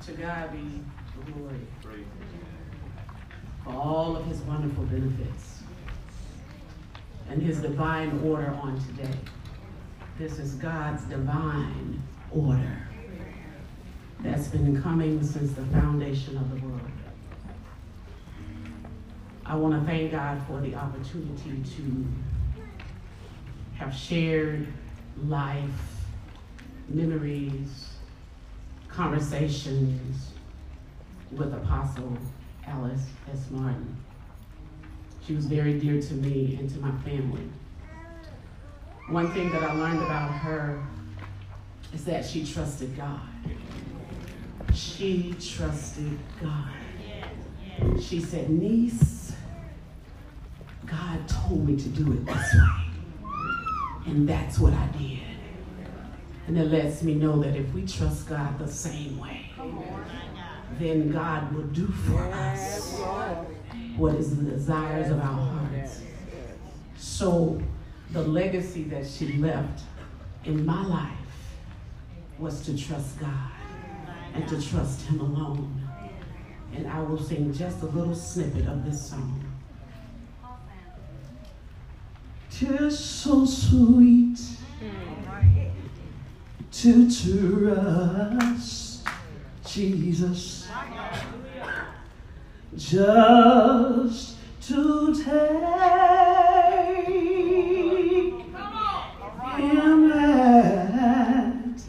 To 0.07 0.13
God 0.13 0.53
be 0.53 0.81
glory 1.33 1.67
for 3.63 3.71
all 3.71 4.17
of 4.17 4.27
his 4.27 4.41
wonderful 4.41 4.83
benefits 4.85 5.61
and 7.29 7.41
his 7.41 7.61
divine 7.61 8.21
order 8.25 8.49
on 8.61 8.81
today. 8.87 9.15
This 10.21 10.39
is 10.39 10.53
God's 10.57 11.03
divine 11.05 12.03
order 12.31 12.77
that's 14.19 14.49
been 14.49 14.83
coming 14.83 15.23
since 15.23 15.55
the 15.55 15.65
foundation 15.65 16.37
of 16.37 16.51
the 16.51 16.67
world. 16.67 16.83
I 19.47 19.55
want 19.55 19.81
to 19.81 19.91
thank 19.91 20.13
God 20.13 20.39
for 20.47 20.61
the 20.61 20.75
opportunity 20.75 21.63
to 21.77 22.07
have 23.79 23.95
shared 23.95 24.67
life, 25.25 26.05
memories, 26.91 27.89
conversations 28.91 30.33
with 31.33 31.55
Apostle 31.55 32.19
Alice 32.67 33.07
S. 33.33 33.47
Martin. 33.49 33.97
She 35.27 35.35
was 35.35 35.47
very 35.47 35.81
dear 35.81 35.99
to 35.99 36.13
me 36.13 36.59
and 36.61 36.69
to 36.69 36.79
my 36.79 36.93
family. 37.09 37.49
One 39.11 39.33
thing 39.33 39.51
that 39.51 39.65
I 39.65 39.73
learned 39.73 40.03
about 40.03 40.31
her 40.31 40.81
is 41.93 42.05
that 42.05 42.25
she 42.25 42.47
trusted 42.47 42.97
God. 42.97 43.21
She 44.73 45.35
trusted 45.41 46.17
God. 46.41 46.71
She 48.01 48.21
said, 48.21 48.51
Niece, 48.51 49.33
God 50.87 51.27
told 51.27 51.67
me 51.67 51.77
to 51.77 51.89
do 51.89 52.13
it 52.13 52.25
this 52.25 52.55
way. 52.55 53.33
And 54.07 54.29
that's 54.29 54.61
what 54.61 54.75
I 54.75 54.87
did. 54.97 55.19
And 56.47 56.57
it 56.57 56.67
lets 56.67 57.03
me 57.03 57.15
know 57.15 57.43
that 57.43 57.57
if 57.57 57.75
we 57.75 57.85
trust 57.85 58.29
God 58.29 58.61
the 58.61 58.69
same 58.69 59.19
way, 59.19 59.51
then 60.79 61.11
God 61.11 61.53
will 61.53 61.65
do 61.65 61.89
for 61.89 62.23
us 62.33 63.01
what 63.97 64.15
is 64.15 64.37
the 64.37 64.51
desires 64.53 65.11
of 65.11 65.19
our 65.19 65.25
hearts. 65.25 66.01
So 66.97 67.61
the 68.13 68.23
legacy 68.23 68.85
that 68.85 69.07
she 69.07 69.35
left 69.35 69.83
in 70.45 70.65
my 70.67 70.85
life 70.87 71.11
was 72.39 72.65
to 72.67 72.77
trust 72.77 73.21
God 73.21 73.53
and 74.35 74.49
to 74.49 74.61
trust 74.61 75.03
Him 75.03 75.21
alone. 75.21 75.89
And 76.75 76.87
I 76.89 77.01
will 77.03 77.21
sing 77.23 77.53
just 77.53 77.83
a 77.83 77.87
little 77.87 78.15
snippet 78.15 78.67
of 78.67 78.85
this 78.85 79.11
song. 79.11 79.45
Tis 82.51 82.99
so 82.99 83.45
sweet 83.45 84.39
to 86.73 87.11
trust 87.11 89.07
Jesus 89.67 90.69
just 92.77 94.37
to 94.63 95.15
take 95.15 95.81
him 99.61 100.13
at 100.13 101.81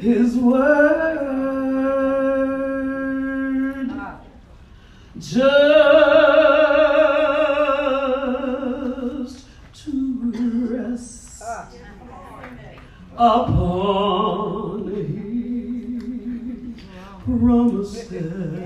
his 0.00 0.27
word. 0.38 1.18
Ah. 3.90 4.20
Just 5.18 5.38
to 9.74 9.90
rest 10.70 11.42
ah. 11.44 11.68
upon 13.16 14.88
his 14.94 15.16
promises. 17.24 18.58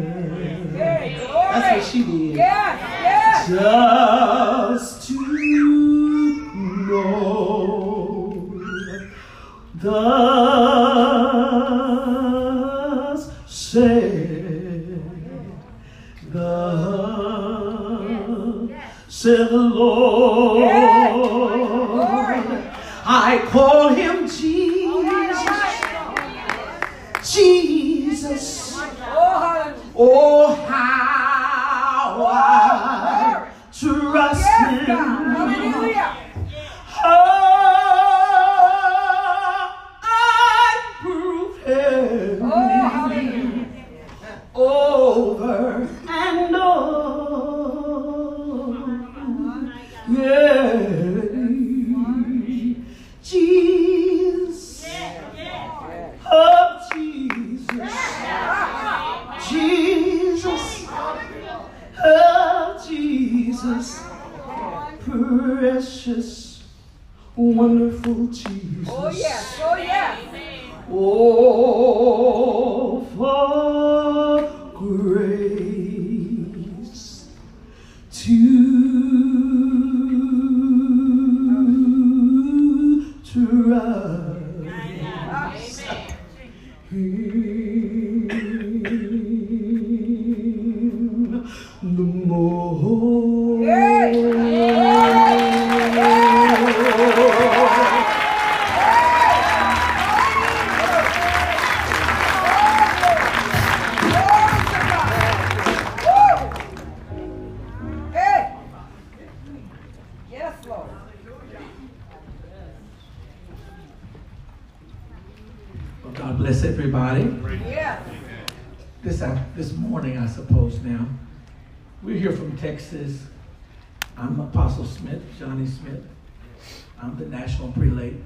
That's 0.73 1.69
what 1.77 1.85
she 1.91 2.01
did. 2.05 2.37
Just 3.49 5.09
to 5.09 5.17
know 6.89 7.33
thus 9.75 10.32
said 13.73 15.01
the 16.31 16.53
said 19.09 19.49
the 19.49 19.57
Lord. 19.57 20.71
I 23.05 23.39
call 23.47 23.89
him 23.89 24.02
Yeah. 50.73 51.12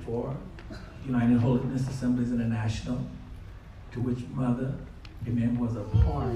For 0.06 0.36
United 1.04 1.38
Holiness 1.38 1.88
Assemblies 1.88 2.32
International, 2.32 2.98
to 3.92 4.00
which 4.00 4.24
Mother, 4.34 4.74
amen, 5.26 5.58
was 5.58 5.76
a 5.76 5.82
part 6.04 6.32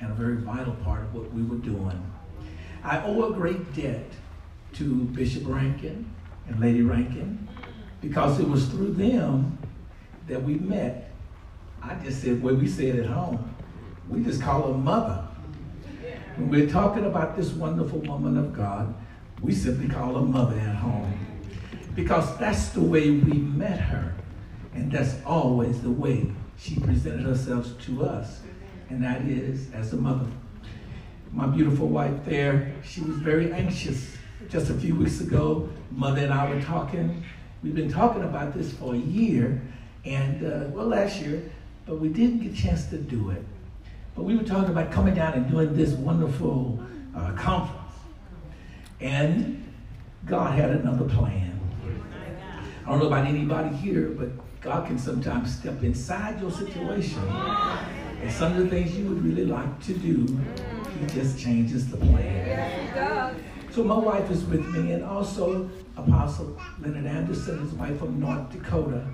and 0.00 0.12
a 0.12 0.14
very 0.14 0.36
vital 0.36 0.74
part 0.84 1.02
of 1.02 1.14
what 1.14 1.32
we 1.32 1.42
were 1.42 1.56
doing. 1.56 2.12
I 2.84 3.02
owe 3.02 3.30
a 3.30 3.32
great 3.32 3.74
debt 3.74 4.10
to 4.74 5.04
Bishop 5.04 5.44
Rankin 5.46 6.08
and 6.48 6.60
Lady 6.60 6.82
Rankin 6.82 7.48
because 8.00 8.38
it 8.38 8.48
was 8.48 8.68
through 8.68 8.92
them 8.92 9.58
that 10.28 10.42
we 10.42 10.54
met. 10.54 11.10
I 11.82 11.94
just 11.96 12.22
said 12.22 12.42
what 12.42 12.56
we 12.56 12.68
said 12.68 12.98
at 12.98 13.06
home. 13.06 13.54
We 14.08 14.22
just 14.22 14.40
call 14.42 14.72
her 14.72 14.78
mother. 14.78 15.26
When 16.36 16.50
we're 16.50 16.68
talking 16.68 17.06
about 17.06 17.36
this 17.36 17.52
wonderful 17.52 18.00
woman 18.00 18.36
of 18.36 18.52
God, 18.52 18.94
we 19.40 19.52
simply 19.52 19.88
call 19.88 20.14
her 20.14 20.26
mother 20.26 20.58
at 20.58 20.76
home. 20.76 21.25
Because 21.96 22.36
that's 22.36 22.68
the 22.68 22.82
way 22.82 23.10
we 23.10 23.38
met 23.38 23.80
her. 23.80 24.14
And 24.74 24.92
that's 24.92 25.16
always 25.24 25.80
the 25.80 25.90
way 25.90 26.30
she 26.58 26.78
presented 26.78 27.24
herself 27.24 27.66
to 27.86 28.04
us. 28.04 28.42
And 28.90 29.02
that 29.02 29.22
is 29.22 29.72
as 29.72 29.94
a 29.94 29.96
mother. 29.96 30.26
My 31.32 31.46
beautiful 31.46 31.88
wife 31.88 32.14
there, 32.24 32.72
she 32.84 33.00
was 33.00 33.16
very 33.16 33.52
anxious. 33.52 34.16
Just 34.48 34.70
a 34.70 34.74
few 34.74 34.94
weeks 34.94 35.20
ago, 35.20 35.68
mother 35.90 36.22
and 36.22 36.32
I 36.32 36.54
were 36.54 36.60
talking. 36.62 37.24
We've 37.62 37.74
been 37.74 37.90
talking 37.90 38.22
about 38.22 38.54
this 38.54 38.72
for 38.74 38.94
a 38.94 38.98
year, 38.98 39.60
and 40.04 40.44
uh, 40.46 40.68
well, 40.68 40.86
last 40.86 41.20
year, 41.20 41.42
but 41.86 41.98
we 41.98 42.10
didn't 42.10 42.40
get 42.40 42.52
a 42.52 42.56
chance 42.56 42.86
to 42.86 42.98
do 42.98 43.30
it. 43.30 43.42
But 44.14 44.24
we 44.24 44.36
were 44.36 44.44
talking 44.44 44.70
about 44.70 44.92
coming 44.92 45.14
down 45.14 45.32
and 45.32 45.50
doing 45.50 45.74
this 45.74 45.92
wonderful 45.92 46.78
uh, 47.16 47.32
conference. 47.32 47.94
And 49.00 49.64
God 50.26 50.58
had 50.58 50.70
another 50.70 51.06
plan. 51.06 51.45
I 52.86 52.90
don't 52.90 53.00
know 53.00 53.06
about 53.08 53.26
anybody 53.26 53.74
here, 53.74 54.10
but 54.10 54.28
God 54.60 54.86
can 54.86 54.96
sometimes 54.96 55.56
step 55.56 55.82
inside 55.82 56.40
your 56.40 56.52
situation. 56.52 57.18
And 57.18 58.30
some 58.30 58.52
of 58.52 58.58
the 58.58 58.68
things 58.68 58.96
you 58.96 59.08
would 59.08 59.24
really 59.24 59.44
like 59.44 59.82
to 59.86 59.94
do, 59.94 60.24
He 61.00 61.06
just 61.06 61.36
changes 61.36 61.90
the 61.90 61.96
plan. 61.96 63.42
So 63.72 63.82
my 63.82 63.98
wife 63.98 64.30
is 64.30 64.44
with 64.44 64.64
me, 64.68 64.92
and 64.92 65.02
also 65.02 65.68
Apostle 65.96 66.56
Leonard 66.80 67.06
Anderson, 67.06 67.58
his 67.58 67.72
wife 67.72 67.98
from 67.98 68.20
North 68.20 68.52
Dakota. 68.52 69.04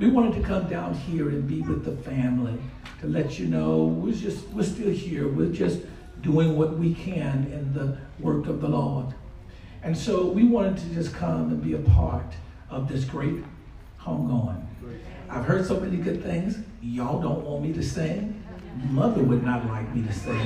We 0.00 0.10
wanted 0.10 0.34
to 0.34 0.40
come 0.40 0.68
down 0.68 0.94
here 0.94 1.28
and 1.28 1.46
be 1.46 1.62
with 1.62 1.84
the 1.84 1.96
family 2.10 2.58
to 3.00 3.06
let 3.06 3.38
you 3.38 3.46
know 3.46 3.84
we're 3.84 4.14
just 4.14 4.48
we're 4.48 4.64
still 4.64 4.90
here. 4.90 5.28
We're 5.28 5.52
just 5.52 5.82
doing 6.22 6.56
what 6.56 6.76
we 6.76 6.92
can 6.92 7.52
in 7.52 7.72
the 7.72 7.98
work 8.18 8.48
of 8.48 8.60
the 8.60 8.68
Lord. 8.68 9.14
And 9.84 9.96
so 9.96 10.26
we 10.26 10.42
wanted 10.42 10.76
to 10.78 10.86
just 10.86 11.14
come 11.14 11.50
and 11.52 11.62
be 11.62 11.74
a 11.74 11.78
part 11.78 12.34
of 12.70 12.88
this 12.88 13.04
great 13.04 13.42
homegoing. 14.00 14.64
I've 15.28 15.44
heard 15.44 15.66
so 15.66 15.80
many 15.80 15.96
good 15.96 16.22
things. 16.22 16.58
Y'all 16.82 17.20
don't 17.20 17.44
want 17.44 17.62
me 17.62 17.72
to 17.72 17.82
sing. 17.82 18.42
Mother 18.90 19.22
would 19.22 19.42
not 19.42 19.66
like 19.66 19.92
me 19.94 20.06
to 20.06 20.12
sing. 20.12 20.38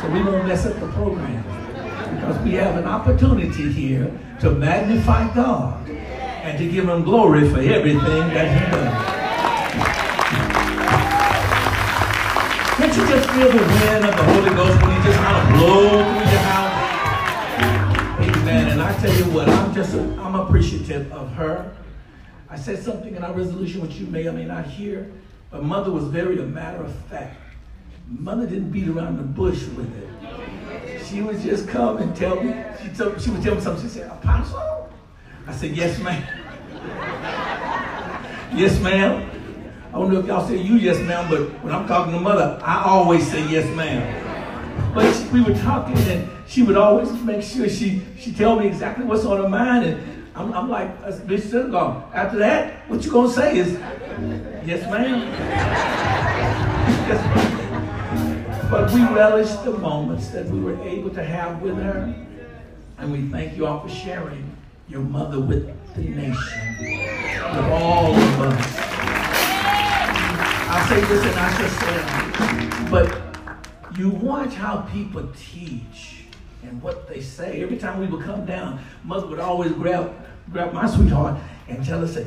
so 0.00 0.10
we 0.10 0.22
won't 0.22 0.46
mess 0.46 0.66
up 0.66 0.78
the 0.80 0.88
program 0.88 1.42
because 2.14 2.38
we 2.40 2.54
have 2.54 2.76
an 2.76 2.84
opportunity 2.84 3.72
here 3.72 4.10
to 4.40 4.50
magnify 4.50 5.32
God 5.34 5.88
and 5.88 6.58
to 6.58 6.68
give 6.68 6.88
him 6.88 7.04
glory 7.04 7.48
for 7.48 7.60
everything 7.60 8.00
that 8.00 8.48
he 8.52 8.70
does. 8.70 9.22
Can't 12.76 12.96
you 12.96 13.06
just 13.06 13.30
feel 13.30 13.48
the 13.48 13.58
wind 13.58 14.04
of 14.04 14.16
the 14.16 14.24
Holy 14.24 14.50
Ghost 14.50 14.82
when 14.82 14.96
he 14.96 15.02
just 15.06 15.18
kind 15.18 15.36
of 15.36 15.58
blows 15.58 16.21
tell 19.02 19.18
you 19.18 19.24
what, 19.34 19.48
I'm 19.48 19.74
just, 19.74 19.94
I'm 19.96 20.36
appreciative 20.36 21.10
of 21.12 21.32
her. 21.32 21.74
I 22.48 22.54
said 22.56 22.80
something 22.80 23.16
in 23.16 23.24
our 23.24 23.32
resolution 23.32 23.80
which 23.80 23.94
you 23.94 24.06
may 24.06 24.28
or 24.28 24.32
may 24.32 24.44
not 24.44 24.64
hear, 24.64 25.10
but 25.50 25.64
mother 25.64 25.90
was 25.90 26.04
very 26.04 26.38
a 26.38 26.44
matter 26.44 26.84
of 26.84 26.94
fact. 27.06 27.36
Mother 28.06 28.46
didn't 28.46 28.70
beat 28.70 28.86
around 28.86 29.16
the 29.16 29.24
bush 29.24 29.64
with 29.68 29.90
it. 29.96 31.04
She 31.04 31.20
would 31.20 31.40
just 31.40 31.66
come 31.66 31.96
and 31.96 32.14
tell 32.14 32.40
me, 32.40 32.54
she, 32.80 32.90
told, 32.90 33.20
she 33.20 33.30
would 33.30 33.42
tell 33.42 33.56
me 33.56 33.60
something. 33.60 33.82
She 33.82 33.90
said, 33.92 34.08
Apostle? 34.08 34.88
I 35.48 35.52
said, 35.52 35.76
yes, 35.76 35.98
ma'am. 35.98 36.22
yes, 38.56 38.78
ma'am. 38.80 39.28
I 39.88 39.92
don't 39.98 40.12
know 40.12 40.20
if 40.20 40.26
y'all 40.26 40.46
say 40.46 40.58
you 40.58 40.76
yes, 40.76 41.00
ma'am, 41.00 41.28
but 41.28 41.40
when 41.64 41.74
I'm 41.74 41.88
talking 41.88 42.12
to 42.12 42.20
mother, 42.20 42.56
I 42.62 42.84
always 42.84 43.28
say 43.28 43.44
yes, 43.50 43.66
ma'am. 43.74 44.94
But 44.94 45.32
we 45.32 45.42
were 45.42 45.58
talking 45.58 45.98
and 45.98 46.30
she 46.52 46.62
would 46.62 46.76
always 46.76 47.10
make 47.22 47.42
sure 47.42 47.66
she, 47.66 48.02
she 48.18 48.30
tell 48.30 48.60
me 48.60 48.66
exactly 48.66 49.06
what's 49.06 49.24
on 49.24 49.38
her 49.38 49.48
mind. 49.48 49.86
And 49.86 50.26
I'm, 50.36 50.52
I'm 50.52 50.68
like, 50.68 50.90
uh, 51.02 51.16
Bishop 51.20 51.50
Synagogue. 51.50 52.04
After 52.12 52.38
that, 52.40 52.90
what 52.90 53.02
you 53.02 53.10
gonna 53.10 53.32
say 53.32 53.56
is, 53.56 53.72
yes, 54.66 54.82
ma'am. 54.90 55.20
yes, 57.08 57.20
but 58.70 58.92
we 58.92 59.00
relished 59.00 59.64
the 59.64 59.70
moments 59.70 60.28
that 60.28 60.44
we 60.46 60.60
were 60.60 60.78
able 60.82 61.08
to 61.10 61.24
have 61.24 61.62
with 61.62 61.78
her. 61.78 62.14
And 62.98 63.10
we 63.10 63.22
thank 63.30 63.56
you 63.56 63.66
all 63.66 63.80
for 63.80 63.88
sharing 63.88 64.54
your 64.90 65.00
mother 65.00 65.40
with 65.40 65.74
the 65.94 66.02
nation, 66.02 66.76
with 66.78 67.64
all 67.70 68.14
of 68.14 68.40
us. 68.40 68.76
I'll 70.68 70.88
say 70.88 71.00
this 71.00 71.24
and 71.24 71.34
I 71.34 71.58
just 71.58 71.80
say 71.80 72.84
it, 72.84 72.90
but 72.90 73.98
you 73.98 74.10
watch 74.10 74.52
how 74.54 74.82
people 74.92 75.26
teach 75.34 76.11
and 76.72 76.82
what 76.82 77.06
they 77.06 77.20
say. 77.20 77.62
Every 77.62 77.76
time 77.76 78.00
we 78.00 78.06
would 78.06 78.24
come 78.24 78.46
down, 78.46 78.80
mother 79.04 79.26
would 79.26 79.38
always 79.38 79.72
grab 79.72 80.14
grab 80.50 80.72
my 80.72 80.86
sweetheart 80.86 81.38
and 81.68 81.84
tell 81.84 82.02
us, 82.02 82.18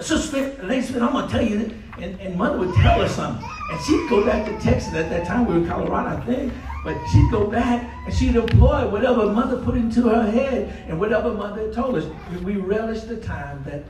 Sister 0.00 0.56
Lady 0.62 0.86
Smith, 0.86 1.02
I'm 1.02 1.26
to 1.26 1.32
tell 1.32 1.44
you, 1.44 1.74
and, 1.98 2.20
and 2.20 2.36
mother 2.36 2.58
would 2.58 2.74
tell 2.76 3.02
us 3.02 3.16
something. 3.16 3.46
And 3.72 3.80
she'd 3.80 4.08
go 4.08 4.24
back 4.24 4.46
to 4.46 4.58
Texas. 4.60 4.94
At 4.94 5.10
that 5.10 5.26
time, 5.26 5.46
we 5.46 5.54
were 5.54 5.60
in 5.60 5.66
Colorado, 5.66 6.16
I 6.16 6.24
think. 6.24 6.52
But 6.84 6.96
she'd 7.08 7.30
go 7.30 7.46
back 7.46 7.90
and 8.06 8.14
she'd 8.14 8.36
employ 8.36 8.88
whatever 8.88 9.26
mother 9.32 9.62
put 9.62 9.74
into 9.74 10.02
her 10.02 10.30
head 10.30 10.84
and 10.86 11.00
whatever 11.00 11.32
mother 11.32 11.72
told 11.72 11.96
us. 11.96 12.04
We 12.42 12.56
relished 12.56 13.08
the 13.08 13.16
time 13.16 13.64
that, 13.64 13.82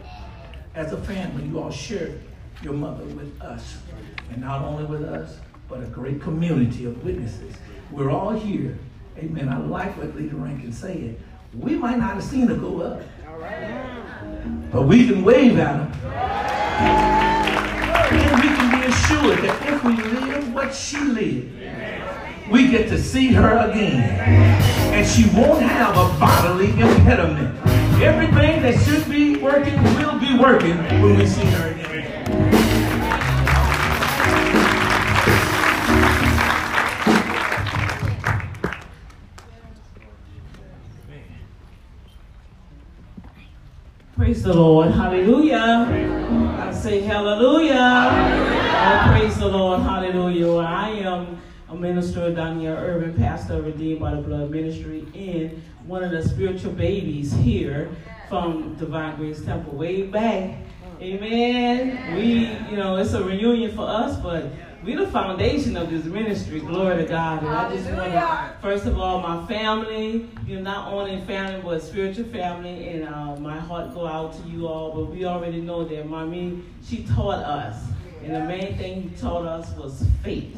as 0.74 0.92
a 0.92 0.96
family, 1.02 1.44
you 1.44 1.60
all 1.60 1.70
shared 1.70 2.20
your 2.62 2.72
mother 2.72 3.04
with 3.04 3.40
us. 3.42 3.78
And 4.30 4.40
not 4.40 4.62
only 4.62 4.84
with 4.84 5.02
us, 5.02 5.38
but 5.68 5.82
a 5.82 5.86
great 5.86 6.22
community 6.22 6.86
of 6.86 7.04
witnesses. 7.04 7.54
We're 7.90 8.10
all 8.10 8.30
here. 8.30 8.78
Amen. 9.18 9.48
I 9.48 9.58
like 9.58 9.96
what 9.96 10.16
Leader 10.16 10.36
Rankin 10.36 10.72
said. 10.72 11.16
We 11.56 11.76
might 11.76 11.98
not 11.98 12.14
have 12.14 12.24
seen 12.24 12.48
her 12.48 12.56
go 12.56 12.82
up. 12.82 13.02
But 14.72 14.82
we 14.82 15.06
can 15.06 15.22
wave 15.22 15.58
at 15.58 15.78
them. 15.78 16.10
And 18.10 18.42
we 18.42 18.48
can 18.48 18.80
be 18.80 18.86
assured 18.86 19.38
that 19.44 19.68
if 19.72 19.84
we 19.84 19.96
live 19.96 20.52
what 20.52 20.74
she 20.74 20.98
lived, 20.98 21.52
we 22.50 22.68
get 22.68 22.88
to 22.88 23.00
see 23.00 23.28
her 23.28 23.70
again. 23.70 24.02
And 24.92 25.06
she 25.06 25.28
won't 25.30 25.62
have 25.62 25.96
a 25.96 26.18
bodily 26.18 26.70
impediment. 26.70 27.56
Everything 28.02 28.62
that 28.62 28.78
should 28.84 29.08
be 29.08 29.36
working 29.36 29.80
will 29.94 30.18
be 30.18 30.36
working 30.36 30.76
when 31.00 31.16
we 31.18 31.26
see 31.26 31.44
her 31.44 31.68
again. 31.68 32.23
Praise 44.16 44.44
the 44.44 44.54
Lord. 44.54 44.92
Hallelujah. 44.92 45.58
I 46.60 46.72
say 46.72 47.00
hallelujah. 47.00 47.74
hallelujah. 47.74 49.10
Oh, 49.10 49.18
praise 49.18 49.36
the 49.38 49.48
Lord. 49.48 49.80
Hallelujah. 49.80 50.54
I 50.58 50.90
am 50.90 51.42
a 51.68 51.74
minister, 51.74 52.32
Danielle 52.32 52.76
Urban, 52.76 53.14
pastor 53.14 53.60
redeemed 53.60 53.98
by 53.98 54.14
the 54.14 54.20
blood 54.20 54.52
ministry, 54.52 55.04
and 55.16 55.60
one 55.84 56.04
of 56.04 56.12
the 56.12 56.22
spiritual 56.22 56.70
babies 56.70 57.32
here 57.32 57.90
from 58.28 58.76
Divine 58.76 59.16
Grace 59.16 59.44
Temple 59.44 59.76
way 59.76 60.02
back. 60.02 60.58
Amen. 61.00 62.14
We, 62.14 62.52
you 62.70 62.76
know, 62.76 62.96
it's 62.98 63.14
a 63.14 63.24
reunion 63.24 63.74
for 63.74 63.88
us, 63.88 64.16
but 64.20 64.46
we 64.84 64.94
the 64.94 65.06
foundation 65.06 65.76
of 65.76 65.88
this 65.88 66.04
ministry. 66.04 66.60
Glory 66.60 66.98
to 66.98 67.04
God. 67.04 67.42
And 67.42 67.48
I 67.48 67.74
just 67.74 67.88
want 67.90 68.12
to, 68.12 68.56
first 68.60 68.84
of 68.84 68.98
all, 68.98 69.20
my 69.20 69.46
family, 69.46 70.28
you 70.46 70.56
know, 70.56 70.62
not 70.62 70.92
only 70.92 71.24
family, 71.24 71.62
but 71.62 71.82
spiritual 71.82 72.24
family, 72.24 72.88
and 72.88 73.08
uh, 73.08 73.36
my 73.36 73.58
heart 73.58 73.94
go 73.94 74.06
out 74.06 74.34
to 74.34 74.48
you 74.48 74.66
all. 74.66 74.92
But 74.92 75.06
we 75.06 75.24
already 75.24 75.62
know 75.62 75.84
that 75.84 76.06
mommy, 76.06 76.62
she 76.84 77.04
taught 77.04 77.42
us. 77.44 77.82
And 78.22 78.34
the 78.34 78.40
main 78.40 78.76
thing 78.76 79.02
he 79.02 79.08
taught 79.16 79.46
us 79.46 79.74
was 79.76 80.06
faith, 80.22 80.56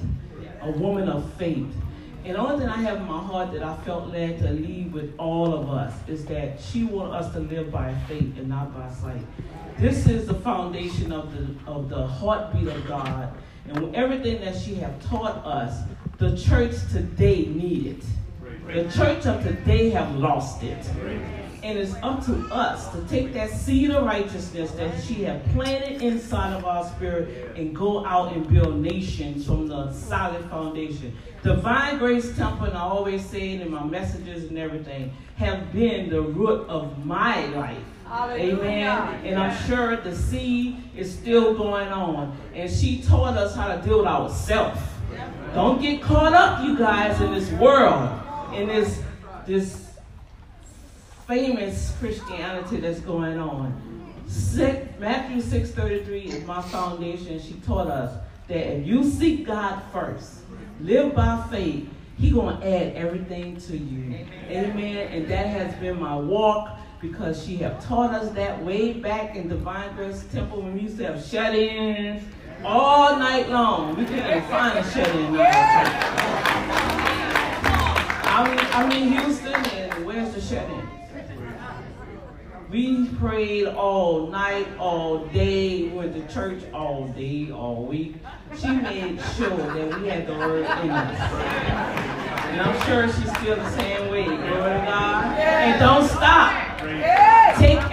a 0.61 0.71
woman 0.73 1.09
of 1.09 1.33
faith. 1.35 1.73
And 2.25 2.35
the 2.35 2.39
only 2.39 2.59
thing 2.59 2.69
I 2.69 2.79
have 2.79 2.99
in 2.99 3.07
my 3.07 3.21
heart 3.21 3.53
that 3.53 3.63
I 3.63 3.77
felt 3.85 4.09
led 4.09 4.41
to 4.41 4.51
leave 4.51 4.93
with 4.93 5.15
all 5.19 5.55
of 5.55 5.71
us 5.71 5.95
is 6.09 6.27
that 6.27 6.61
she 6.61 6.83
wanted 6.83 7.15
us 7.15 7.33
to 7.35 7.41
live 7.41 7.71
by 7.71 7.95
faith 8.09 8.37
and 8.37 8.49
not 8.49 8.75
by 8.75 8.91
sight. 8.91 9.25
This 9.79 10.09
is 10.09 10.27
the 10.27 10.35
foundation 10.35 11.13
of 11.13 11.33
the 11.33 11.71
of 11.71 11.89
the 11.89 12.07
heartbeat 12.07 12.67
of 12.67 12.89
God 12.89 13.33
and 13.71 13.95
everything 13.95 14.41
that 14.41 14.57
she 14.57 14.75
have 14.77 15.03
taught 15.05 15.45
us, 15.45 15.83
the 16.19 16.37
church 16.37 16.75
today 16.91 17.47
need 17.47 17.87
it. 17.87 18.05
The 18.67 18.91
church 18.91 19.27
of 19.27 19.43
today 19.43 19.91
have 19.91 20.15
lost 20.17 20.63
it. 20.63 20.85
And 21.63 21.79
it's 21.79 21.95
up 22.03 22.25
to 22.27 22.33
us 22.53 22.91
to 22.93 23.03
take 23.09 23.33
that 23.33 23.51
seed 23.51 23.91
of 23.91 24.05
righteousness 24.05 24.71
that 24.73 25.03
she 25.03 25.25
have 25.25 25.45
planted 25.47 26.03
inside 26.03 26.53
of 26.53 26.65
our 26.65 26.85
spirit 26.85 27.57
and 27.57 27.75
go 27.75 28.05
out 28.07 28.33
and 28.33 28.49
build 28.49 28.77
nations 28.77 29.47
from 29.47 29.67
the 29.67 29.93
solid 29.93 30.45
foundation. 30.49 31.17
Divine 31.43 31.99
Grace 31.99 32.37
Temple, 32.37 32.67
and 32.67 32.77
I 32.77 32.83
always 32.83 33.25
say 33.25 33.55
it 33.55 33.61
in 33.63 33.71
my 33.71 33.85
messages 33.85 34.45
and 34.49 34.59
everything, 34.59 35.13
have 35.37 35.73
been 35.73 36.09
the 36.09 36.23
root 36.23 36.69
of 36.69 37.05
my 37.05 37.47
life. 37.47 37.79
Hallelujah. 38.09 38.57
Amen. 38.57 39.25
And 39.25 39.39
I'm 39.39 39.67
sure 39.67 39.97
the 39.97 40.15
seed 40.15 40.83
is 40.97 41.13
still 41.13 41.55
going 41.55 41.89
on. 41.89 42.37
And 42.55 42.71
she 42.71 43.03
taught 43.03 43.37
us 43.37 43.55
how 43.55 43.75
to 43.75 43.83
deal 43.83 43.99
with 43.99 44.07
ourselves. 44.07 44.81
Don't 45.55 45.81
get 45.81 46.03
caught 46.03 46.33
up, 46.33 46.65
you 46.65 46.77
guys, 46.77 47.21
in 47.21 47.33
this 47.33 47.51
world, 47.53 48.21
in 48.53 48.69
this 48.69 49.03
this 49.47 49.87
famous 51.27 51.95
Christianity 51.99 52.79
that's 52.79 53.01
going 53.01 53.39
on. 53.39 53.75
Six, 54.29 54.99
Matthew 54.99 55.41
6:33 55.41 56.25
is 56.27 56.47
my 56.47 56.61
foundation. 56.63 57.41
She 57.41 57.55
taught 57.67 57.87
us 57.87 58.13
that 58.49 58.77
if 58.77 58.87
you 58.87 59.05
seek 59.05 59.47
God 59.47 59.83
first, 59.93 60.41
live 60.81 61.15
by 61.15 61.45
faith, 61.51 61.89
He 62.19 62.31
gonna 62.31 62.59
add 62.65 62.95
everything 62.95 63.57
to 63.63 63.77
you. 63.77 64.15
Amen. 64.15 64.27
Amen. 64.51 65.09
And 65.13 65.29
that 65.29 65.47
has 65.47 65.75
been 65.77 66.01
my 66.01 66.17
walk 66.17 66.79
because 67.01 67.45
she 67.45 67.57
have 67.59 67.85
taught 67.85 68.15
us 68.15 68.31
that 68.33 68.65
way 68.65 68.93
back 68.93 69.37
in 69.37 69.49
Divine 69.49 69.95
Grace 69.95 70.25
Temple 70.33 70.63
when 70.63 70.75
we 70.75 70.81
used 70.81 70.99
to 70.99 71.07
have 71.07 71.25
shut-ins 71.25 72.23
all 72.65 73.19
night 73.19 73.49
long. 73.51 73.97
We 73.97 74.05
couldn't 74.05 74.43
find 74.49 74.79
a 74.79 74.91
shut-in. 74.91 75.37
I'm, 78.29 78.59
I'm 78.59 78.93
in 78.93 79.13
Houston, 79.13 79.55
and 79.55 80.07
where's 80.07 80.35
the 80.35 80.41
shut-in? 80.41 80.89
We 82.69 83.07
prayed 83.11 83.69
all 83.69 84.27
night, 84.27 84.67
all 84.79 85.27
day, 85.27 85.89
went 85.89 86.15
to 86.15 86.35
church 86.35 86.65
all 86.75 87.07
day, 87.09 87.51
all 87.53 87.85
week. 87.85 88.17
She 88.59 88.69
made 88.69 89.21
sure 89.37 89.57
that 89.57 90.01
we 90.01 90.09
had 90.09 90.27
the 90.27 90.33
word 90.33 90.65
in 90.65 90.91
us. 90.91 91.21
And 92.47 92.61
I'm 92.61 92.87
sure 92.87 93.07
she's 93.07 93.31
still 93.39 93.57
the 93.57 93.71
same 93.71 94.11
way. 94.11 94.25
Glory 94.25 94.41
to 94.41 94.85
God. 94.85 95.39
And 95.39 95.79
don't 95.79 96.09
stop. 96.09 96.66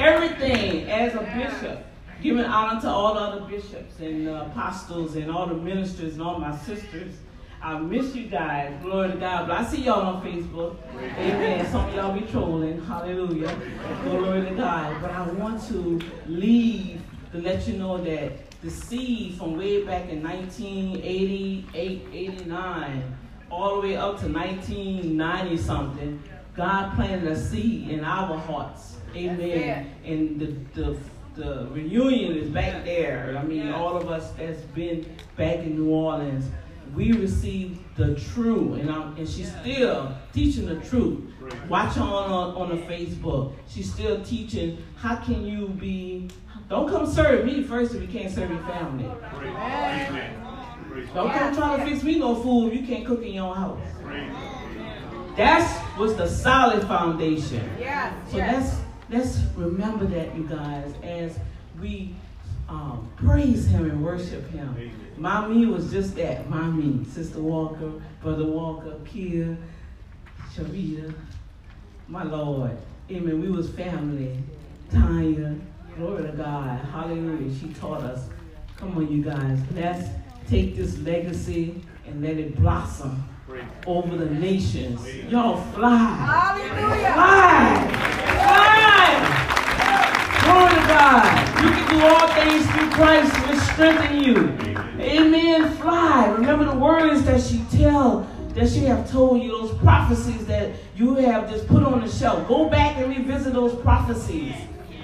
Everything 0.04 0.90
as 0.92 1.16
a 1.16 1.22
bishop. 1.22 1.86
Giving 2.22 2.44
honor 2.44 2.82
to 2.82 2.90
all 2.90 3.14
the 3.14 3.20
other 3.22 3.42
bishops 3.48 4.00
and 4.00 4.28
uh, 4.28 4.48
apostles 4.48 5.16
and 5.16 5.32
all 5.32 5.48
the 5.48 5.56
ministers 5.56 6.14
and 6.14 6.22
all 6.22 6.40
my 6.40 6.56
sisters. 6.58 7.16
I 7.62 7.80
miss 7.80 8.14
you 8.14 8.28
guys. 8.28 8.78
Glory 8.82 9.14
to 9.14 9.18
God. 9.18 9.48
But 9.48 9.60
I 9.60 9.66
see 9.66 9.84
y'all 9.84 10.02
on 10.02 10.22
Facebook. 10.22 10.76
Amen. 10.98 11.66
Some 11.72 11.88
of 11.88 11.96
y'all 11.96 12.20
be 12.20 12.26
trolling. 12.28 12.82
Hallelujah. 12.86 13.58
Glory 14.04 14.46
to 14.50 14.56
God. 14.56 15.02
But 15.02 15.12
I 15.12 15.26
want 15.32 15.66
to 15.70 16.02
leave 16.28 17.02
to 17.32 17.38
let 17.40 17.66
you 17.66 17.78
know 17.78 18.04
that 18.04 18.34
the 18.62 18.70
seed 18.70 19.38
from 19.38 19.58
way 19.58 19.86
back 19.86 20.10
in 20.10 20.22
1988, 20.22 22.08
89, 22.14 23.18
all 23.50 23.76
the 23.76 23.88
way 23.88 23.96
up 23.96 24.20
to 24.20 24.28
1990 24.28 25.58
something, 25.58 26.24
God 26.56 26.94
planted 26.96 27.32
a 27.32 27.40
seed 27.40 27.90
in 27.90 28.04
our 28.04 28.38
hearts. 28.38 28.93
Amen. 29.16 29.92
And 30.06 30.40
the, 30.40 30.82
the 30.82 30.98
the 31.36 31.68
reunion 31.72 32.38
is 32.38 32.50
back 32.50 32.86
there. 32.86 33.36
I 33.40 33.44
mean, 33.44 33.70
all 33.70 33.98
of 33.98 34.08
us 34.10 34.32
that's 34.32 34.62
been 34.62 35.06
back 35.36 35.58
in 35.58 35.76
New 35.76 35.90
Orleans 35.90 36.46
we 36.96 37.12
received 37.14 37.80
the 37.96 38.16
true, 38.16 38.76
and 38.76 38.90
I'm, 38.90 39.16
and 39.18 39.28
she's 39.28 39.54
still 39.62 40.16
teaching 40.32 40.68
the 40.68 40.76
truth. 40.88 41.22
Watch 41.68 41.96
her 41.96 42.02
on, 42.02 42.32
on 42.32 42.56
on 42.56 42.70
the 42.70 42.82
Facebook. 42.84 43.54
She's 43.68 43.92
still 43.92 44.24
teaching. 44.24 44.84
How 44.96 45.16
can 45.16 45.46
you 45.46 45.68
be? 45.68 46.30
Don't 46.70 46.88
come 46.90 47.06
serve 47.06 47.46
me 47.46 47.64
first 47.64 47.94
if 47.94 48.02
you 48.02 48.08
can't 48.08 48.34
serve 48.34 48.50
your 48.50 48.64
family. 48.64 49.06
Don't 51.14 51.32
come 51.32 51.56
try 51.56 51.78
to 51.78 51.86
fix 51.86 52.04
me 52.04 52.20
no 52.20 52.36
food 52.36 52.74
if 52.74 52.82
you 52.82 52.88
can't 52.88 53.06
cook 53.06 53.22
in 53.24 53.34
your 53.34 53.46
own 53.46 53.56
house. 53.56 53.80
That's 55.36 55.98
was 55.98 56.16
the 56.16 56.28
solid 56.28 56.88
foundation. 56.88 57.70
So 58.30 58.38
let's 58.38 58.76
let's 59.10 59.40
remember 59.56 60.06
that, 60.06 60.36
you 60.36 60.44
guys, 60.44 60.94
as 61.04 61.38
we 61.82 62.16
um, 62.70 63.12
praise 63.18 63.68
Him 63.68 63.90
and 63.90 64.04
worship 64.04 64.50
Him. 64.52 64.92
Mommy 65.18 65.66
was 65.66 65.92
just 65.92 66.16
that. 66.16 66.50
Mommy, 66.50 67.06
Sister 67.06 67.40
Walker, 67.40 67.92
Brother 68.22 68.46
Walker, 68.46 68.96
Kia, 69.06 69.58
Sharita, 70.54 71.14
my 72.08 72.24
Lord. 72.24 72.78
Amen. 73.12 73.42
We 73.42 73.50
was 73.50 73.70
family. 73.72 74.38
Tanya, 74.92 75.56
glory 75.96 76.24
to 76.24 76.38
God. 76.38 76.80
Hallelujah. 76.86 77.54
She 77.60 77.74
taught 77.74 78.02
us. 78.02 78.28
Come 78.78 78.98
on, 78.98 79.12
you 79.12 79.24
guys. 79.24 79.60
Let's 79.74 80.10
take 80.48 80.76
this 80.76 80.98
legacy 81.00 81.82
and 82.06 82.22
let 82.22 82.38
it 82.38 82.56
blossom 82.56 83.24
over 83.86 84.16
the 84.16 84.30
nations. 84.30 85.06
Y'all 85.30 85.62
fly. 85.74 85.98
Hallelujah. 85.98 87.14
Fly. 87.14 87.88
Fly. 87.90 87.93
Glory 90.44 90.74
to 90.74 90.88
God. 90.88 91.64
You 91.64 91.70
can 91.72 91.90
do 91.90 92.06
all 92.06 92.28
things 92.28 92.70
through 92.72 92.90
Christ 92.92 93.34
which 93.48 93.60
strengthen 93.60 94.24
you. 94.24 94.38
Amen. 95.00 95.76
Fly. 95.78 96.28
Remember 96.38 96.66
the 96.66 96.78
words 96.78 97.24
that 97.24 97.42
she 97.42 97.64
tell, 97.72 98.28
that 98.50 98.70
she 98.70 98.80
have 98.80 99.10
told 99.10 99.42
you, 99.42 99.50
those 99.50 99.78
prophecies 99.80 100.46
that 100.48 100.72
you 100.96 101.16
have 101.16 101.50
just 101.50 101.68
put 101.68 101.84
on 101.84 102.02
the 102.02 102.10
shelf. 102.10 102.48
Go 102.48 102.70
back 102.70 102.98
and 102.98 103.10
revisit 103.10 103.54
those 103.54 103.76
prophecies. 103.82 104.54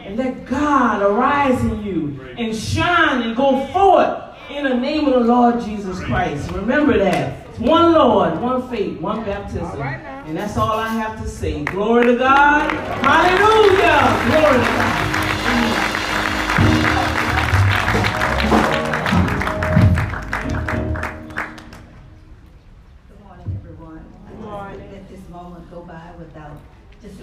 And 0.06 0.18
let 0.18 0.46
God 0.46 1.02
arise 1.02 1.62
in 1.64 1.84
you 1.84 2.20
and 2.38 2.56
shine 2.56 3.22
and 3.22 3.36
go 3.36 3.66
forward 3.68 4.36
in 4.50 4.64
the 4.64 4.74
name 4.74 5.06
of 5.08 5.14
the 5.14 5.20
Lord 5.20 5.62
Jesus 5.62 6.00
Christ. 6.00 6.52
Remember 6.52 6.98
that. 6.98 7.48
It's 7.50 7.60
one 7.60 7.94
Lord, 7.94 8.42
one 8.42 8.68
faith, 8.70 9.00
one 9.00 9.24
baptism. 9.24 9.80
And 9.82 10.38
that's 10.38 10.58
all 10.58 10.80
I 10.80 10.88
have 10.88 11.22
to 11.22 11.30
say. 11.30 11.64
Glory 11.64 12.06
to 12.08 12.16
God. 12.18 12.72
Hallelujah. 13.04 14.32
Glory 14.32 14.58
to 14.58 14.72
God. 14.72 15.09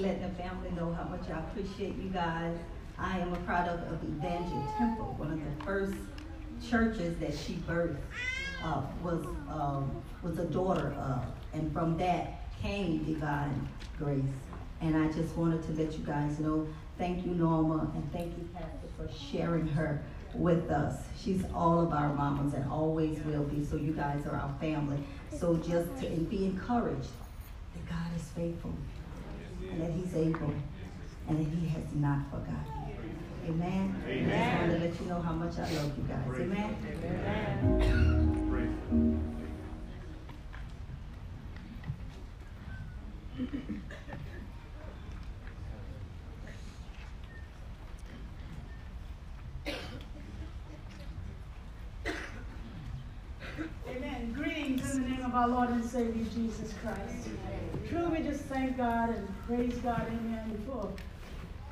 Letting 0.06 0.22
the 0.22 0.34
family 0.40 0.70
know 0.70 0.92
how 0.92 1.02
much 1.08 1.28
I 1.28 1.38
appreciate 1.40 1.96
you 1.96 2.10
guys. 2.10 2.56
I 2.96 3.18
am 3.18 3.32
a 3.32 3.38
product 3.38 3.90
of 3.90 4.02
Evangel 4.04 4.62
Temple, 4.78 5.14
one 5.18 5.32
of 5.32 5.40
the 5.40 5.64
first 5.64 5.94
churches 6.70 7.18
that 7.18 7.36
she 7.36 7.54
birthed 7.68 7.96
uh, 8.62 8.82
was 9.02 9.26
um, 9.50 9.90
was 10.22 10.38
a 10.38 10.44
daughter 10.44 10.94
of, 10.98 11.24
and 11.52 11.72
from 11.72 11.98
that 11.98 12.48
came 12.62 13.02
divine 13.04 13.68
grace. 13.98 14.22
And 14.80 14.96
I 14.96 15.10
just 15.10 15.36
wanted 15.36 15.64
to 15.64 15.82
let 15.82 15.98
you 15.98 16.04
guys 16.04 16.38
know, 16.38 16.68
thank 16.98 17.26
you, 17.26 17.32
Norma, 17.32 17.90
and 17.94 18.12
thank 18.12 18.36
you, 18.38 18.48
Pastor, 18.54 18.88
for 18.96 19.08
sharing 19.12 19.66
her 19.68 20.02
with 20.34 20.70
us. 20.70 21.02
She's 21.18 21.42
all 21.52 21.80
of 21.80 21.92
our 21.92 22.14
mamas 22.14 22.54
and 22.54 22.70
always 22.70 23.18
will 23.24 23.44
be. 23.44 23.64
So 23.64 23.76
you 23.76 23.92
guys 23.92 24.24
are 24.26 24.36
our 24.36 24.54
family. 24.60 24.98
So 25.36 25.56
just 25.56 25.88
to 26.02 26.08
be 26.08 26.44
encouraged 26.44 27.10
that 27.74 27.88
God 27.88 28.16
is 28.16 28.22
faithful 28.36 28.72
and 29.70 29.80
that 29.80 29.90
He's 29.92 30.14
able 30.14 30.54
and 31.28 31.38
that 31.38 31.58
He 31.58 31.68
has 31.68 31.84
not 31.94 32.30
forgotten 32.30 32.72
you. 32.88 33.52
Amen. 33.52 34.02
Amen. 34.08 34.32
I 34.32 34.44
just 34.44 34.60
wanted 34.60 34.78
to 34.78 34.84
let 34.86 35.00
you 35.00 35.06
know 35.06 35.20
how 35.20 35.32
much 35.32 35.58
I 35.58 35.70
love 35.74 35.92
you 35.96 36.04
guys. 36.04 36.40
Amen. 36.40 36.76
Amen. 53.88 54.32
Greetings 54.34 54.94
in 54.94 55.02
the 55.02 55.08
name 55.08 55.24
of 55.24 55.34
our 55.34 55.48
Lord 55.48 55.70
and 55.70 55.84
Savior 55.96 56.26
Jesus 56.34 56.74
Christ. 56.82 57.28
Truly, 57.88 58.20
we 58.20 58.28
just 58.28 58.42
thank 58.44 58.76
God 58.76 59.16
and 59.16 59.26
praise 59.46 59.74
God, 59.78 60.06
amen, 60.06 60.62
for 60.66 60.90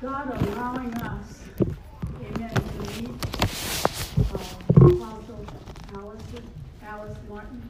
God 0.01 0.41
allowing 0.47 0.91
us, 0.95 1.43
amen, 1.61 2.49
to 2.49 3.01
meet 3.03 3.09
uh, 4.17 4.37
Apostle 4.77 5.45
Allison, 5.93 6.43
Alice 6.87 7.17
Martin. 7.29 7.69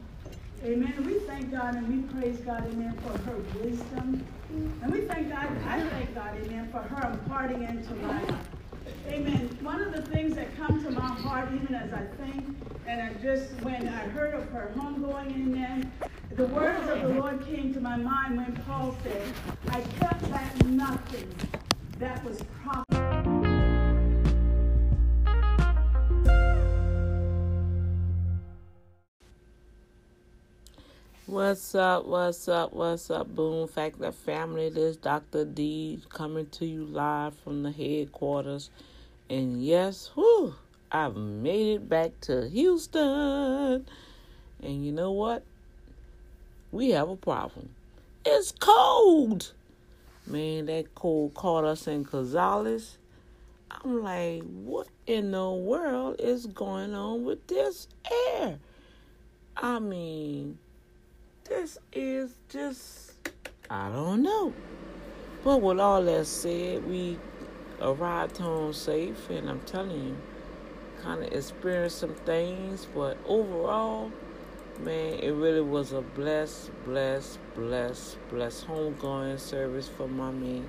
Amen. 0.63 1.03
We 1.05 1.15
thank 1.27 1.51
God 1.51 1.75
and 1.75 1.89
we 1.89 2.21
praise 2.21 2.39
God, 2.39 2.65
amen, 2.71 2.97
for 3.03 3.17
her 3.29 3.35
wisdom. 3.61 4.25
And 4.81 4.93
we 4.93 5.01
thank 5.01 5.27
God, 5.27 5.49
I 5.67 5.81
thank 5.89 6.15
God, 6.15 6.37
amen, 6.41 6.69
for 6.71 6.79
her 6.79 7.11
imparting 7.11 7.63
into 7.63 7.93
life. 7.95 8.33
Amen. 9.07 9.57
One 9.61 9.81
of 9.81 9.93
the 9.93 10.01
things 10.01 10.35
that 10.35 10.55
come 10.57 10.83
to 10.83 10.91
my 10.91 11.07
heart, 11.07 11.49
even 11.53 11.73
as 11.75 11.93
I 11.93 12.05
think, 12.17 12.45
and 12.87 13.01
I 13.01 13.13
just, 13.21 13.51
when 13.61 13.87
I 13.87 14.07
heard 14.09 14.33
of 14.33 14.49
her 14.49 14.71
homegoing, 14.75 15.31
amen, 15.31 15.91
the 16.31 16.45
words 16.47 16.89
of 16.89 17.01
the 17.01 17.09
Lord 17.09 17.45
came 17.45 17.73
to 17.73 17.79
my 17.79 17.95
mind 17.95 18.37
when 18.37 18.53
Paul 18.67 18.95
said, 19.03 19.23
I 19.69 19.81
kept 19.99 20.29
back 20.31 20.65
nothing 20.65 21.33
that 21.99 22.23
was 22.23 22.41
profitable. 22.63 23.04
What's 31.27 31.73
up? 31.73 32.05
What's 32.05 32.47
up? 32.47 32.71
What's 32.71 33.09
up, 33.09 33.33
Boom 33.33 33.67
Factor 33.67 34.11
family? 34.11 34.69
This 34.69 34.95
Dr. 34.95 35.43
D 35.43 35.99
coming 36.09 36.45
to 36.51 36.67
you 36.67 36.85
live 36.85 37.35
from 37.39 37.63
the 37.63 37.71
headquarters. 37.71 38.69
And 39.27 39.59
yes, 39.65 40.11
whew, 40.13 40.53
I've 40.91 41.15
made 41.15 41.77
it 41.77 41.89
back 41.89 42.11
to 42.21 42.47
Houston. 42.47 43.87
And 44.61 44.85
you 44.85 44.91
know 44.91 45.13
what? 45.13 45.41
We 46.71 46.91
have 46.91 47.09
a 47.09 47.15
problem. 47.15 47.69
It's 48.23 48.51
cold. 48.51 49.51
Man, 50.27 50.67
that 50.67 50.93
cold 50.93 51.33
caught 51.33 51.63
us 51.63 51.87
in 51.87 52.03
Gonzales. 52.03 52.99
I'm 53.71 54.03
like, 54.03 54.43
what 54.43 54.89
in 55.07 55.31
the 55.31 55.49
world 55.49 56.17
is 56.19 56.45
going 56.45 56.93
on 56.93 57.25
with 57.25 57.47
this 57.47 57.87
air? 58.37 58.59
I 59.57 59.79
mean, 59.79 60.59
this 61.45 61.77
is 61.93 62.35
just, 62.49 63.13
I 63.69 63.89
don't 63.89 64.23
know. 64.23 64.53
But 65.43 65.61
with 65.61 65.79
all 65.79 66.03
that 66.03 66.25
said, 66.25 66.87
we 66.87 67.19
arrived 67.81 68.37
home 68.37 68.73
safe, 68.73 69.29
and 69.29 69.49
I'm 69.49 69.61
telling 69.61 70.03
you, 70.03 70.17
kind 71.03 71.23
of 71.23 71.31
experienced 71.31 71.99
some 71.99 72.15
things, 72.15 72.87
but 72.95 73.17
overall, 73.27 74.11
man, 74.79 75.19
it 75.19 75.31
really 75.31 75.61
was 75.61 75.91
a 75.91 76.01
blessed, 76.01 76.71
blessed, 76.83 77.37
blessed, 77.55 78.17
blessed 78.29 78.67
homegoing 78.67 79.39
service 79.39 79.87
for 79.87 80.07
mommy. 80.07 80.63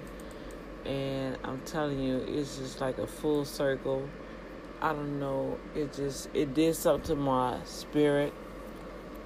and 0.85 1.37
I'm 1.43 1.61
telling 1.63 1.99
you, 1.99 2.19
it's 2.29 2.59
just 2.59 2.81
like 2.81 2.99
a 2.99 3.07
full 3.07 3.45
circle. 3.45 4.09
I 4.81 4.93
don't 4.93 5.19
know. 5.19 5.59
It 5.75 5.95
just 5.95 6.29
it 6.35 6.55
did 6.55 6.77
something 6.77 7.09
to 7.09 7.17
my 7.17 7.59
spirit. 7.65 8.33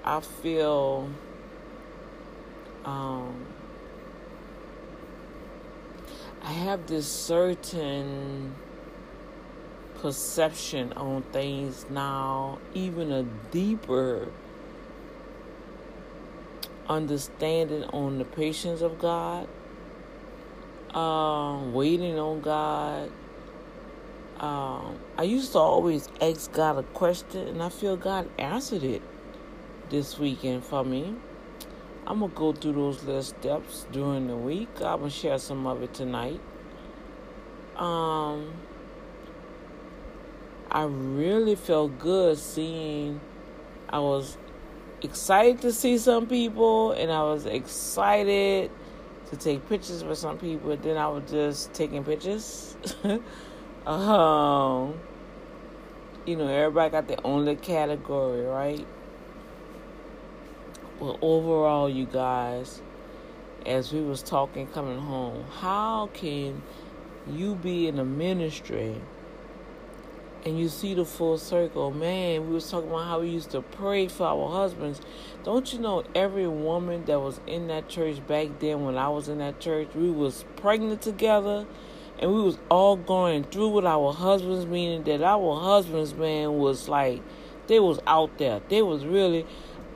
I 0.04 0.20
feel 0.20 1.10
um 2.84 3.46
I 6.42 6.52
have 6.52 6.86
this 6.86 7.06
certain 7.06 8.54
perception 10.00 10.92
on 10.94 11.22
things 11.24 11.84
now, 11.90 12.58
even 12.72 13.12
a 13.12 13.24
deeper 13.50 14.28
understanding 16.88 17.84
on 17.84 18.18
the 18.18 18.24
patience 18.24 18.80
of 18.80 18.98
God, 18.98 19.46
um, 20.94 21.74
waiting 21.74 22.18
on 22.18 22.40
God. 22.40 23.12
Um, 24.38 24.98
I 25.18 25.24
used 25.24 25.52
to 25.52 25.58
always 25.58 26.08
ask 26.22 26.50
God 26.52 26.78
a 26.78 26.82
question, 26.82 27.46
and 27.46 27.62
I 27.62 27.68
feel 27.68 27.96
God 27.96 28.28
answered 28.38 28.82
it 28.82 29.02
this 29.90 30.18
weekend 30.18 30.64
for 30.64 30.82
me. 30.84 31.14
I'm 32.10 32.18
gonna 32.18 32.32
go 32.34 32.52
through 32.52 32.72
those 32.72 33.04
little 33.04 33.22
steps 33.22 33.86
during 33.92 34.26
the 34.26 34.34
week. 34.34 34.68
I'm 34.78 34.98
gonna 34.98 35.10
share 35.10 35.38
some 35.38 35.64
of 35.64 35.80
it 35.80 35.94
tonight. 35.94 36.40
Um, 37.76 38.52
I 40.68 40.82
really 40.86 41.54
felt 41.54 42.00
good 42.00 42.36
seeing. 42.36 43.20
I 43.88 44.00
was 44.00 44.38
excited 45.02 45.60
to 45.60 45.72
see 45.72 45.98
some 45.98 46.26
people, 46.26 46.90
and 46.90 47.12
I 47.12 47.22
was 47.22 47.46
excited 47.46 48.72
to 49.30 49.36
take 49.36 49.68
pictures 49.68 50.02
with 50.02 50.18
some 50.18 50.36
people. 50.36 50.76
Then 50.76 50.96
I 50.96 51.06
was 51.06 51.30
just 51.30 51.72
taking 51.74 52.02
pictures. 52.02 52.74
um, 53.86 54.98
you 56.26 56.34
know, 56.34 56.48
everybody 56.48 56.90
got 56.90 57.06
their 57.06 57.24
own 57.24 57.44
little 57.44 57.62
category, 57.62 58.42
right? 58.46 58.84
But 61.00 61.16
overall, 61.22 61.88
you 61.88 62.04
guys, 62.04 62.82
as 63.64 63.90
we 63.90 64.02
was 64.02 64.22
talking 64.22 64.66
coming 64.66 64.98
home, 64.98 65.44
how 65.58 66.10
can 66.12 66.62
you 67.26 67.54
be 67.54 67.88
in 67.88 67.98
a 67.98 68.04
ministry 68.04 69.00
and 70.44 70.58
you 70.58 70.68
see 70.68 70.92
the 70.92 71.06
full 71.06 71.38
circle? 71.38 71.90
Man, 71.90 72.46
we 72.46 72.54
was 72.54 72.70
talking 72.70 72.90
about 72.90 73.06
how 73.06 73.20
we 73.20 73.30
used 73.30 73.50
to 73.52 73.62
pray 73.62 74.08
for 74.08 74.26
our 74.26 74.50
husbands. 74.50 75.00
Don't 75.42 75.72
you 75.72 75.78
know 75.78 76.04
every 76.14 76.46
woman 76.46 77.06
that 77.06 77.18
was 77.18 77.40
in 77.46 77.68
that 77.68 77.88
church 77.88 78.24
back 78.26 78.58
then 78.58 78.84
when 78.84 78.98
I 78.98 79.08
was 79.08 79.30
in 79.30 79.38
that 79.38 79.58
church, 79.58 79.88
we 79.94 80.10
was 80.10 80.44
pregnant 80.56 81.00
together 81.00 81.66
and 82.18 82.34
we 82.34 82.42
was 82.42 82.58
all 82.68 82.96
going 82.96 83.44
through 83.44 83.70
with 83.70 83.86
our 83.86 84.12
husbands, 84.12 84.66
meaning 84.66 85.04
that 85.04 85.22
our 85.22 85.58
husbands, 85.58 86.12
man, 86.12 86.58
was 86.58 86.90
like 86.90 87.22
they 87.68 87.80
was 87.80 88.00
out 88.06 88.36
there. 88.36 88.60
They 88.68 88.82
was 88.82 89.06
really 89.06 89.46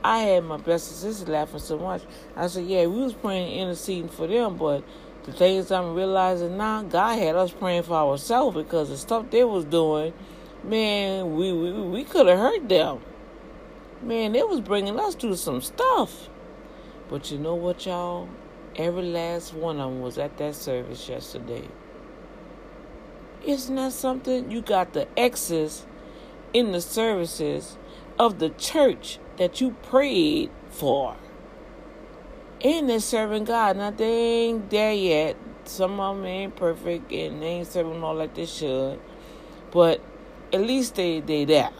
I 0.05 0.19
had 0.19 0.43
my 0.43 0.57
best 0.57 1.01
sister 1.01 1.31
laughing 1.31 1.59
so 1.59 1.79
much. 1.79 2.03
I 2.35 2.45
said, 2.45 2.67
yeah, 2.67 2.85
we 2.85 3.01
was 3.01 3.13
praying, 3.13 3.59
interceding 3.59 4.07
for 4.07 4.27
them, 4.27 4.55
but 4.55 4.83
the 5.23 5.31
things 5.31 5.71
I'm 5.71 5.95
realizing 5.95 6.57
now, 6.57 6.83
God 6.83 7.17
had 7.17 7.35
us 7.35 7.49
praying 7.49 7.81
for 7.83 7.95
ourselves 7.95 8.55
because 8.55 8.89
the 8.89 8.99
stuff 8.99 9.31
they 9.31 9.43
was 9.43 9.65
doing, 9.65 10.13
man, 10.63 11.35
we 11.35 11.51
we, 11.51 11.71
we 11.71 12.03
could 12.03 12.27
have 12.27 12.37
hurt 12.37 12.69
them. 12.69 12.99
Man, 14.03 14.33
they 14.33 14.43
was 14.43 14.61
bringing 14.61 14.99
us 14.99 15.15
through 15.15 15.37
some 15.37 15.59
stuff. 15.59 16.29
But 17.09 17.31
you 17.31 17.39
know 17.39 17.55
what, 17.55 17.87
y'all? 17.87 18.29
Every 18.75 19.01
last 19.01 19.55
one 19.55 19.79
of 19.79 19.89
them 19.89 20.01
was 20.01 20.19
at 20.19 20.37
that 20.37 20.53
service 20.53 21.09
yesterday. 21.09 21.67
Isn't 23.43 23.75
that 23.77 23.93
something? 23.93 24.51
You 24.51 24.61
got 24.61 24.93
the 24.93 25.07
exes 25.17 25.87
in 26.53 26.73
the 26.73 26.81
services 26.81 27.79
of 28.19 28.37
the 28.37 28.49
church 28.49 29.17
that 29.37 29.61
you 29.61 29.71
prayed 29.83 30.49
for. 30.69 31.15
And 32.61 32.89
they're 32.89 32.99
serving 32.99 33.45
God. 33.45 33.77
Now, 33.77 33.91
they 33.91 34.47
ain't 34.47 34.69
there 34.69 34.93
yet. 34.93 35.35
Some 35.65 35.99
of 35.99 36.17
them 36.17 36.25
ain't 36.25 36.55
perfect 36.55 37.11
and 37.11 37.41
they 37.41 37.47
ain't 37.47 37.67
serving 37.67 38.03
all 38.03 38.15
like 38.15 38.35
they 38.35 38.45
should. 38.45 38.99
But 39.71 40.01
at 40.53 40.61
least 40.61 40.95
they 40.95 41.19
they 41.19 41.45
there, 41.45 41.71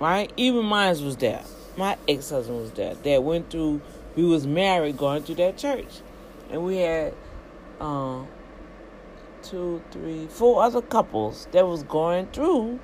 right? 0.00 0.32
Even 0.36 0.64
mine 0.64 1.04
was 1.04 1.16
there. 1.16 1.42
My 1.76 1.96
ex 2.08 2.30
husband 2.30 2.60
was 2.60 2.72
there. 2.72 2.94
That 2.94 3.22
went 3.22 3.50
through. 3.50 3.80
We 4.16 4.24
was 4.24 4.46
married, 4.46 4.96
going 4.96 5.22
through 5.22 5.34
that 5.36 5.58
church, 5.58 6.00
and 6.50 6.64
we 6.64 6.78
had 6.78 7.14
um, 7.80 8.26
two, 9.42 9.82
three, 9.90 10.26
four 10.26 10.62
other 10.62 10.80
couples 10.80 11.46
that 11.52 11.66
was 11.66 11.82
going 11.82 12.26
through 12.28 12.80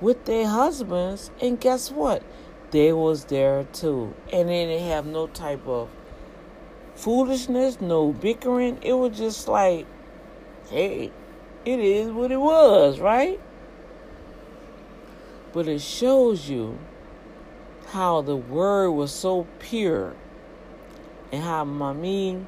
with 0.00 0.24
their 0.24 0.48
husbands. 0.48 1.30
And 1.40 1.60
guess 1.60 1.92
what? 1.92 2.24
They 2.72 2.92
was 2.92 3.26
there 3.26 3.64
too. 3.72 4.14
And 4.32 4.48
they 4.48 4.66
didn't 4.66 4.88
have 4.88 5.06
no 5.06 5.28
type 5.28 5.66
of 5.66 5.88
foolishness, 6.96 7.80
no 7.80 8.12
bickering. 8.12 8.78
It 8.82 8.94
was 8.94 9.16
just 9.16 9.46
like, 9.46 9.86
hey, 10.68 11.12
it 11.64 11.78
is 11.78 12.10
what 12.10 12.32
it 12.32 12.40
was, 12.40 12.98
right? 12.98 13.40
But 15.52 15.68
it 15.68 15.80
shows 15.80 16.48
you 16.48 16.78
how 17.88 18.22
the 18.22 18.36
word 18.36 18.90
was 18.90 19.12
so 19.12 19.46
pure 19.58 20.14
and 21.30 21.42
how 21.42 21.64
Mommy, 21.64 22.46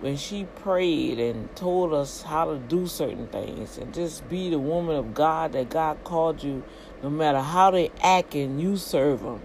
when 0.00 0.16
she 0.16 0.44
prayed 0.44 1.18
and 1.18 1.54
told 1.56 1.92
us 1.92 2.22
how 2.22 2.44
to 2.52 2.58
do 2.58 2.86
certain 2.86 3.26
things 3.28 3.78
and 3.78 3.92
just 3.92 4.28
be 4.28 4.50
the 4.50 4.58
woman 4.58 4.96
of 4.96 5.14
God 5.14 5.52
that 5.52 5.70
God 5.70 6.02
called 6.04 6.42
you 6.42 6.62
no 7.04 7.10
matter 7.10 7.40
how 7.40 7.70
they 7.70 7.90
act 8.02 8.34
and 8.34 8.58
you 8.58 8.78
serve 8.78 9.22
them. 9.22 9.42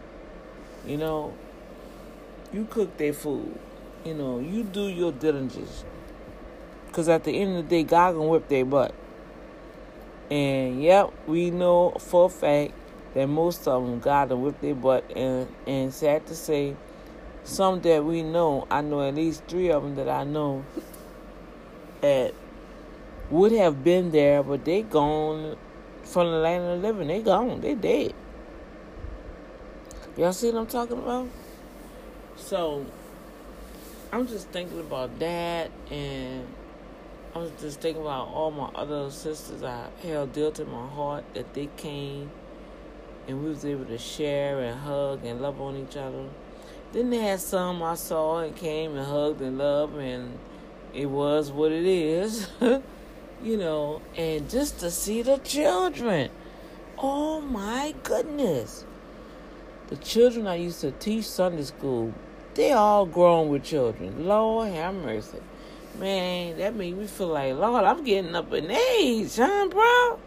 You 0.88 0.96
know, 0.96 1.34
you 2.54 2.66
cook 2.70 2.96
their 2.96 3.12
food. 3.12 3.60
You 4.06 4.14
know, 4.14 4.40
you 4.40 4.64
do 4.64 4.88
your 4.88 5.12
diligence. 5.12 5.84
Because 6.88 7.10
at 7.10 7.26
the 7.26 7.32
end 7.32 7.58
of 7.58 7.64
the 7.66 7.70
day, 7.70 7.84
God 7.84 8.14
can 8.14 8.26
whip 8.30 8.48
their 8.48 8.64
butt. 8.64 8.96
And 10.32 10.82
yep, 10.82 11.12
we 11.28 11.52
know 11.52 11.98
for 12.00 12.28
a 12.28 12.30
fact 12.30 12.72
that 13.14 13.28
most 13.28 13.68
of 13.68 13.86
them 13.86 14.00
God 14.00 14.30
will 14.30 14.38
whip 14.38 14.62
their 14.62 14.74
butt. 14.74 15.12
And, 15.14 15.54
and 15.68 15.94
sad 15.94 16.28
to 16.28 16.36
say, 16.36 16.78
some 17.44 17.82
that 17.82 18.06
we 18.06 18.24
know, 18.24 18.68
I 18.72 18.80
know 18.80 19.06
at 19.06 19.16
least 19.16 19.44
three 19.50 19.70
of 19.70 19.84
them 19.84 19.96
that 19.96 20.08
I 20.08 20.24
know 20.24 20.64
that 22.00 22.34
would 23.30 23.52
have 23.52 23.84
been 23.84 24.12
there, 24.12 24.44
but 24.44 24.64
they 24.64 24.82
gone 24.84 25.58
from 26.10 26.32
the 26.32 26.38
land 26.38 26.64
of 26.64 26.82
the 26.82 26.88
living. 26.88 27.08
They 27.08 27.22
gone. 27.22 27.62
They 27.62 27.76
dead. 27.76 28.14
Y'all 30.18 30.34
see 30.34 30.52
what 30.52 30.60
I'm 30.60 30.68
talking 30.68 30.98
about? 30.98 31.28
So 32.36 32.86
I'm 34.12 34.28
just 34.28 34.50
thinking 34.50 34.80
about 34.80 35.18
that 35.20 35.70
and 35.92 36.48
I 37.36 37.38
was 37.38 37.52
just 37.62 37.80
thinking 37.80 38.02
about 38.02 38.30
all 38.30 38.50
my 38.50 38.70
other 38.74 39.12
sisters 39.12 39.62
I 39.62 39.86
held 40.02 40.34
dear 40.34 40.50
to 40.52 40.66
my 40.66 40.88
heart 40.88 41.24
that 41.36 41.54
they 41.54 41.70
came 41.78 42.32
and 43.28 43.44
we 43.44 43.50
was 43.50 43.64
able 43.64 43.86
to 43.86 44.00
share 44.00 44.60
and 44.62 44.80
hug 44.80 45.24
and 45.24 45.40
love 45.42 45.62
on 45.62 45.78
each 45.78 45.96
other. 45.96 46.26
Then 46.92 47.12
they 47.12 47.20
had 47.20 47.40
some 47.40 47.84
I 47.84 47.94
saw 47.94 48.40
and 48.40 48.56
came 48.56 48.98
and 48.98 49.06
hugged 49.06 49.42
and 49.42 49.60
loved 49.60 49.96
and 49.98 50.40
it 50.92 51.06
was 51.06 51.52
what 51.52 51.72
it 51.72 51.86
is. 51.86 52.50
you 53.44 53.58
know, 53.58 54.02
and 54.16 54.50
just 54.50 54.80
to 54.80 54.92
see 54.92 55.22
the 55.22 55.38
children. 55.38 56.30
Oh 56.98 57.42
my 57.42 57.96
goodness. 58.04 58.86
The 59.88 59.96
children 59.98 60.46
I 60.48 60.56
used 60.56 60.82
to 60.82 60.92
teach 60.92 61.26
Sunday 61.26 61.64
school, 61.64 62.14
they 62.54 62.74
all 62.74 63.06
grown 63.06 63.50
with 63.50 63.64
children. 63.64 64.28
Lord 64.28 64.72
have 64.74 64.94
mercy. 64.96 65.40
Man, 65.98 66.58
that 66.58 66.76
made 66.76 66.98
me 66.98 67.08
feel 67.08 67.28
like, 67.28 67.56
Lord, 67.56 67.84
I'm 67.84 68.04
getting 68.04 68.36
up 68.36 68.54
in 68.54 68.70
age, 68.70 69.36
huh, 69.36 69.68
bro? 69.70 70.20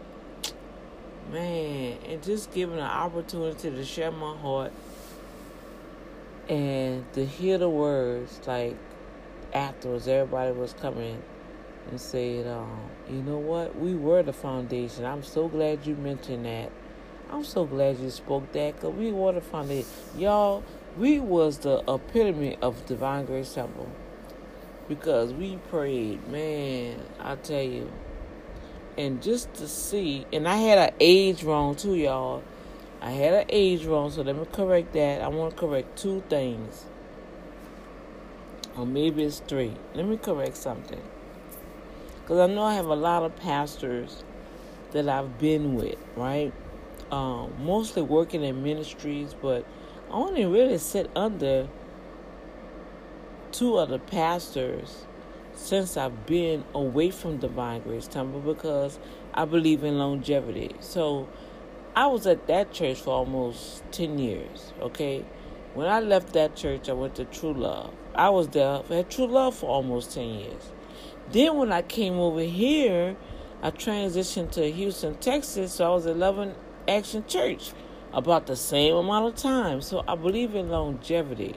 Man, 1.31 1.97
and 2.07 2.21
just 2.21 2.51
giving 2.51 2.77
an 2.77 2.83
opportunity 2.83 3.71
to 3.71 3.85
share 3.85 4.11
my 4.11 4.35
heart 4.37 4.71
and 6.49 7.11
to 7.13 7.25
hear 7.25 7.57
the 7.57 7.69
words, 7.69 8.39
like 8.45 8.75
afterwards, 9.53 10.07
everybody 10.07 10.51
was 10.51 10.73
coming 10.73 11.21
and 11.89 11.99
said, 11.99 12.47
um, 12.47 12.89
you 13.09 13.21
know 13.21 13.37
what? 13.37 13.77
We 13.77 13.95
were 13.95 14.23
the 14.23 14.33
foundation. 14.33 15.05
I'm 15.05 15.23
so 15.23 15.47
glad 15.47 15.85
you 15.85 15.95
mentioned 15.95 16.45
that. 16.45 16.71
I'm 17.29 17.43
so 17.43 17.65
glad 17.65 17.99
you 17.99 18.09
spoke 18.09 18.51
that 18.53 18.75
because 18.75 18.95
we 18.95 19.11
were 19.11 19.33
the 19.33 19.41
foundation. 19.41 19.89
Y'all, 20.17 20.63
we 20.97 21.19
was 21.19 21.59
the 21.59 21.83
epitome 21.87 22.57
of 22.61 22.85
Divine 22.85 23.25
Grace 23.25 23.53
Temple 23.53 23.89
because 24.87 25.33
we 25.33 25.57
prayed. 25.69 26.27
Man, 26.27 26.99
I 27.19 27.35
tell 27.35 27.61
you. 27.61 27.91
And 28.97 29.21
just 29.21 29.53
to 29.55 29.67
see, 29.67 30.25
and 30.31 30.47
I 30.47 30.57
had 30.57 30.77
an 30.77 30.95
age 30.99 31.43
wrong 31.43 31.75
too, 31.75 31.95
y'all. 31.95 32.43
I 33.01 33.11
had 33.11 33.33
an 33.33 33.45
age 33.49 33.85
wrong, 33.85 34.11
so 34.11 34.21
let 34.21 34.35
me 34.35 34.45
correct 34.51 34.93
that. 34.93 35.21
I 35.21 35.27
want 35.27 35.55
to 35.55 35.59
correct 35.59 35.97
two 35.97 36.23
things. 36.29 36.85
Or 38.77 38.85
maybe 38.85 39.23
it's 39.23 39.39
three. 39.39 39.73
Let 39.93 40.05
me 40.05 40.17
correct 40.17 40.55
something. 40.55 41.01
Because 42.23 42.49
I 42.49 42.53
know 42.53 42.63
I 42.63 42.75
have 42.75 42.85
a 42.85 42.95
lot 42.95 43.23
of 43.23 43.35
pastors 43.35 44.23
that 44.91 45.09
I've 45.09 45.37
been 45.37 45.75
with, 45.75 45.97
right? 46.15 46.53
Um, 47.11 47.53
mostly 47.59 48.01
working 48.01 48.43
in 48.43 48.63
ministries, 48.63 49.35
but 49.39 49.65
I 50.09 50.13
only 50.13 50.45
really 50.45 50.77
sit 50.77 51.11
under 51.15 51.67
two 53.51 53.75
other 53.75 53.99
pastors 53.99 55.05
since 55.53 55.97
I've 55.97 56.25
been 56.25 56.63
away 56.73 57.11
from 57.11 57.37
Divine 57.37 57.81
Grace 57.81 58.07
Temple 58.07 58.39
because 58.39 58.99
I 59.33 59.45
believe 59.45 59.83
in 59.83 59.97
longevity. 59.99 60.75
So 60.79 61.27
I 61.95 62.07
was 62.07 62.25
at 62.25 62.47
that 62.47 62.71
church 62.71 63.01
for 63.01 63.11
almost 63.11 63.83
10 63.91 64.17
years, 64.17 64.73
okay? 64.81 65.25
When 65.73 65.87
I 65.87 65.99
left 65.99 66.33
that 66.33 66.55
church, 66.55 66.87
I 66.87 66.93
went 66.93 67.15
to 67.15 67.25
True 67.25 67.53
Love. 67.53 67.93
I 68.15 68.29
was 68.29 68.47
there 68.49 68.81
at 68.89 69.09
True 69.09 69.27
Love 69.27 69.55
for 69.55 69.69
almost 69.69 70.13
10 70.13 70.27
years. 70.29 70.72
Then 71.31 71.57
when 71.57 71.71
I 71.71 71.81
came 71.81 72.19
over 72.19 72.41
here, 72.41 73.15
I 73.61 73.71
transitioned 73.71 74.51
to 74.51 74.71
Houston, 74.71 75.15
Texas, 75.15 75.73
so 75.73 75.85
I 75.85 75.95
was 75.95 76.05
at 76.05 76.17
Loving 76.17 76.53
Action 76.87 77.25
Church 77.27 77.71
about 78.11 78.45
the 78.45 78.55
same 78.55 78.95
amount 78.95 79.27
of 79.27 79.35
time. 79.35 79.81
So 79.81 80.03
I 80.07 80.15
believe 80.15 80.53
in 80.53 80.69
longevity. 80.69 81.55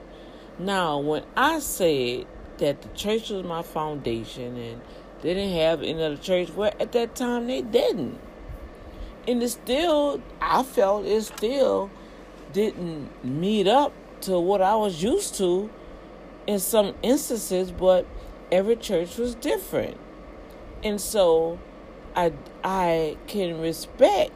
Now, 0.59 0.99
when 0.99 1.25
I 1.37 1.59
said 1.59 2.27
that 2.59 2.81
the 2.81 2.89
church 2.91 3.31
was 3.31 3.45
my 3.45 3.63
foundation 3.63 4.57
and 4.57 4.81
they 5.21 5.35
didn't 5.35 5.55
have 5.55 5.83
any 5.83 6.03
other 6.03 6.17
church, 6.17 6.51
well, 6.51 6.73
at 6.81 6.93
that 6.93 7.15
time 7.15 7.47
they 7.47 7.61
didn't. 7.61 8.19
And 9.29 9.43
it 9.43 9.49
still, 9.51 10.23
I 10.41 10.63
felt 10.63 11.05
it 11.05 11.23
still 11.23 11.91
didn't 12.53 13.25
meet 13.25 13.67
up 13.67 13.93
to 14.23 14.39
what 14.39 14.63
I 14.63 14.77
was 14.77 15.03
used 15.03 15.35
to 15.37 15.69
in 16.47 16.61
some 16.61 16.95
instances, 17.03 17.73
but 17.73 18.07
every 18.51 18.77
church 18.77 19.17
was 19.17 19.35
different. 19.35 19.97
And 20.83 21.01
so 21.01 21.59
I 22.15 22.33
I 22.63 23.17
can 23.27 23.61
respect 23.61 24.33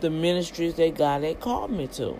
the 0.00 0.10
ministries 0.10 0.74
that 0.74 0.94
God 0.94 1.22
had 1.24 1.40
called 1.40 1.70
me 1.70 1.86
to. 1.88 2.18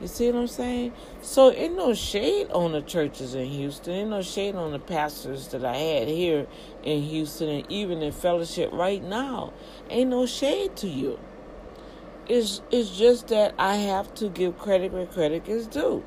You 0.00 0.08
see 0.08 0.30
what 0.32 0.40
I'm 0.40 0.48
saying? 0.48 0.92
So 1.20 1.52
ain't 1.52 1.76
no 1.76 1.94
shade 1.94 2.50
on 2.50 2.72
the 2.72 2.82
churches 2.82 3.36
in 3.36 3.46
Houston. 3.46 3.92
Ain't 3.92 4.10
no 4.10 4.20
shade 4.20 4.56
on 4.56 4.72
the 4.72 4.80
pastors 4.80 5.46
that 5.48 5.64
I 5.64 5.76
had 5.76 6.08
here 6.08 6.48
in 6.82 7.02
Houston 7.02 7.48
and 7.48 7.70
even 7.70 8.02
in 8.02 8.10
fellowship 8.10 8.70
right 8.72 9.02
now. 9.02 9.52
Ain't 9.90 10.10
no 10.10 10.26
shade 10.26 10.74
to 10.76 10.88
you. 10.88 11.20
It's 12.26 12.62
it's 12.72 12.96
just 12.96 13.28
that 13.28 13.54
I 13.58 13.76
have 13.76 14.12
to 14.16 14.28
give 14.28 14.58
credit 14.58 14.92
where 14.92 15.06
credit 15.06 15.48
is 15.48 15.68
due. 15.68 16.04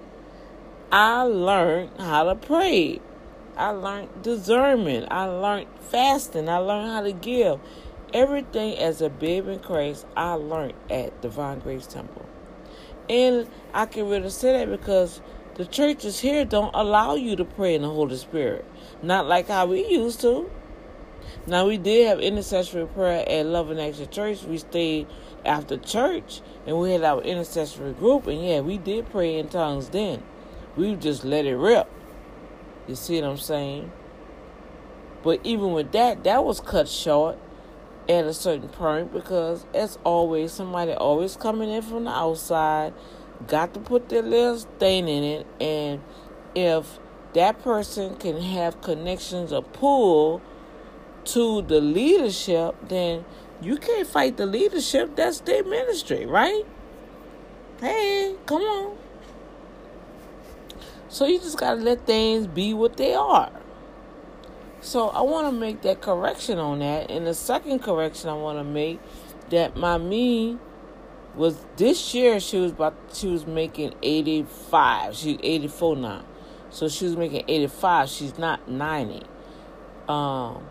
I 0.91 1.21
learned 1.21 1.91
how 1.97 2.25
to 2.25 2.35
pray. 2.35 2.99
I 3.57 3.69
learned 3.69 4.21
discernment. 4.21 5.07
I 5.11 5.25
learned 5.25 5.67
fasting. 5.79 6.49
I 6.49 6.57
learned 6.57 6.91
how 6.91 7.01
to 7.01 7.13
give. 7.13 7.59
Everything 8.13 8.77
as 8.77 9.01
a 9.01 9.09
babe 9.09 9.47
in 9.47 9.59
Christ, 9.59 10.05
I 10.15 10.33
learned 10.33 10.73
at 10.89 11.21
Divine 11.21 11.59
Grace 11.59 11.87
Temple. 11.87 12.25
And 13.09 13.47
I 13.73 13.85
can 13.85 14.09
really 14.09 14.29
say 14.29 14.53
that 14.53 14.69
because 14.69 15.21
the 15.55 15.65
churches 15.65 16.19
here 16.19 16.43
don't 16.43 16.73
allow 16.73 17.15
you 17.15 17.35
to 17.37 17.45
pray 17.45 17.75
in 17.75 17.83
the 17.83 17.89
Holy 17.89 18.17
Spirit. 18.17 18.65
Not 19.01 19.25
like 19.25 19.47
how 19.47 19.67
we 19.67 19.87
used 19.87 20.21
to. 20.21 20.49
Now 21.47 21.67
we 21.67 21.77
did 21.77 22.07
have 22.07 22.19
intercessory 22.19 22.87
prayer 22.87 23.23
at 23.27 23.45
Love 23.45 23.69
and 23.69 23.79
Action 23.79 24.09
Church. 24.09 24.43
We 24.43 24.57
stayed 24.57 25.07
after 25.45 25.77
church 25.77 26.41
and 26.65 26.79
we 26.79 26.91
had 26.91 27.03
our 27.03 27.21
intercessory 27.21 27.93
group 27.93 28.27
and 28.27 28.43
yeah, 28.43 28.59
we 28.59 28.77
did 28.77 29.09
pray 29.11 29.37
in 29.37 29.47
tongues 29.47 29.89
then. 29.89 30.23
We 30.75 30.95
just 30.95 31.23
let 31.23 31.45
it 31.45 31.55
rip. 31.55 31.87
You 32.87 32.95
see 32.95 33.21
what 33.21 33.29
I'm 33.29 33.37
saying? 33.37 33.91
But 35.23 35.39
even 35.43 35.71
with 35.71 35.91
that, 35.93 36.23
that 36.23 36.45
was 36.45 36.59
cut 36.59 36.87
short 36.87 37.37
at 38.07 38.25
a 38.25 38.33
certain 38.33 38.69
point 38.69 39.11
because 39.11 39.65
as 39.73 39.97
always 40.03 40.51
somebody 40.51 40.93
always 40.93 41.35
coming 41.35 41.69
in 41.71 41.81
from 41.81 42.03
the 42.03 42.11
outside 42.11 42.93
got 43.47 43.73
to 43.73 43.79
put 43.79 44.09
their 44.09 44.21
little 44.21 44.59
thing 44.79 45.07
in 45.07 45.23
it 45.23 45.47
and 45.59 46.01
if 46.53 46.99
that 47.33 47.61
person 47.63 48.15
can 48.17 48.39
have 48.39 48.79
connections 48.81 49.51
or 49.51 49.63
pull 49.63 50.41
to 51.23 51.63
the 51.63 51.81
leadership 51.81 52.75
then 52.87 53.25
you 53.61 53.77
can't 53.77 54.07
fight 54.07 54.37
the 54.37 54.45
leadership. 54.45 55.15
That's 55.15 55.39
their 55.39 55.63
ministry 55.63 56.27
right? 56.27 56.63
Hey 57.79 58.35
come 58.45 58.61
on 58.61 58.97
so 61.15 61.25
you 61.25 61.39
just 61.39 61.57
gotta 61.57 61.79
let 61.79 62.05
things 62.05 62.45
be 62.47 62.73
what 62.73 62.97
they 62.97 63.13
are 63.13 63.51
so 64.85 65.09
I 65.09 65.21
want 65.21 65.47
to 65.47 65.51
make 65.51 65.81
that 65.81 65.99
correction 65.99 66.59
on 66.59 66.77
that. 66.79 67.09
And 67.09 67.25
the 67.25 67.33
second 67.33 67.79
correction 67.79 68.29
I 68.29 68.33
want 68.33 68.59
to 68.59 68.63
make 68.63 68.99
that 69.49 69.75
my 69.75 69.97
me 69.97 70.59
was 71.35 71.65
this 71.75 72.13
year 72.13 72.39
she 72.39 72.57
was 72.57 72.71
about 72.71 72.95
she 73.11 73.27
was 73.27 73.47
making 73.47 73.95
85. 74.03 75.15
She's 75.15 75.39
84 75.41 75.95
now. 75.95 76.23
So 76.69 76.87
she 76.87 77.05
was 77.05 77.17
making 77.17 77.45
85. 77.47 78.09
She's 78.09 78.37
not 78.37 78.69
90. 78.69 79.23
Um 80.07 80.67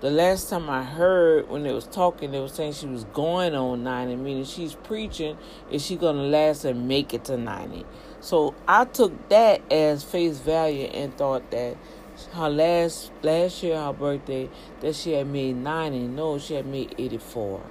the 0.00 0.10
last 0.12 0.48
time 0.48 0.70
I 0.70 0.84
heard 0.84 1.48
when 1.48 1.64
they 1.64 1.72
was 1.72 1.88
talking, 1.88 2.30
they 2.30 2.38
were 2.38 2.46
saying 2.46 2.74
she 2.74 2.86
was 2.86 3.02
going 3.06 3.56
on 3.56 3.82
90, 3.82 4.14
meaning 4.14 4.44
she's 4.44 4.74
preaching, 4.74 5.36
is 5.72 5.84
she 5.84 5.96
to 5.96 6.12
last 6.12 6.64
and 6.64 6.86
make 6.86 7.12
it 7.12 7.24
to 7.24 7.36
90? 7.36 7.84
So 8.20 8.54
I 8.66 8.84
took 8.84 9.28
that 9.28 9.60
as 9.70 10.02
face 10.02 10.38
value 10.38 10.86
and 10.86 11.16
thought 11.16 11.50
that 11.50 11.76
her 12.32 12.48
last 12.48 13.12
last 13.22 13.62
year 13.62 13.80
her 13.80 13.92
birthday 13.92 14.48
that 14.80 14.94
she 14.94 15.12
had 15.12 15.26
made 15.28 15.54
90 15.54 16.08
no 16.08 16.36
she 16.36 16.54
had 16.54 16.66
made 16.66 16.92
84 16.98 17.62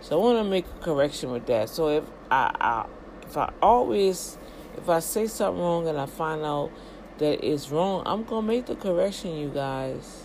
so 0.00 0.18
i 0.18 0.22
want 0.22 0.38
to 0.38 0.44
make 0.44 0.64
a 0.64 0.84
correction 0.84 1.30
with 1.30 1.46
that. 1.46 1.68
So 1.68 1.88
if 1.88 2.04
I, 2.30 2.54
I 2.60 2.86
if 3.26 3.36
i 3.36 3.52
always 3.60 4.38
if 4.76 4.88
i 4.88 4.98
say 4.98 5.26
something 5.26 5.62
wrong 5.62 5.86
and 5.86 5.98
i 5.98 6.06
find 6.06 6.42
out 6.42 6.70
that 7.18 7.44
it's 7.44 7.70
wrong 7.70 8.02
i'm 8.06 8.24
gonna 8.24 8.46
make 8.46 8.66
the 8.66 8.76
correction 8.76 9.36
you 9.36 9.48
guys. 9.48 10.24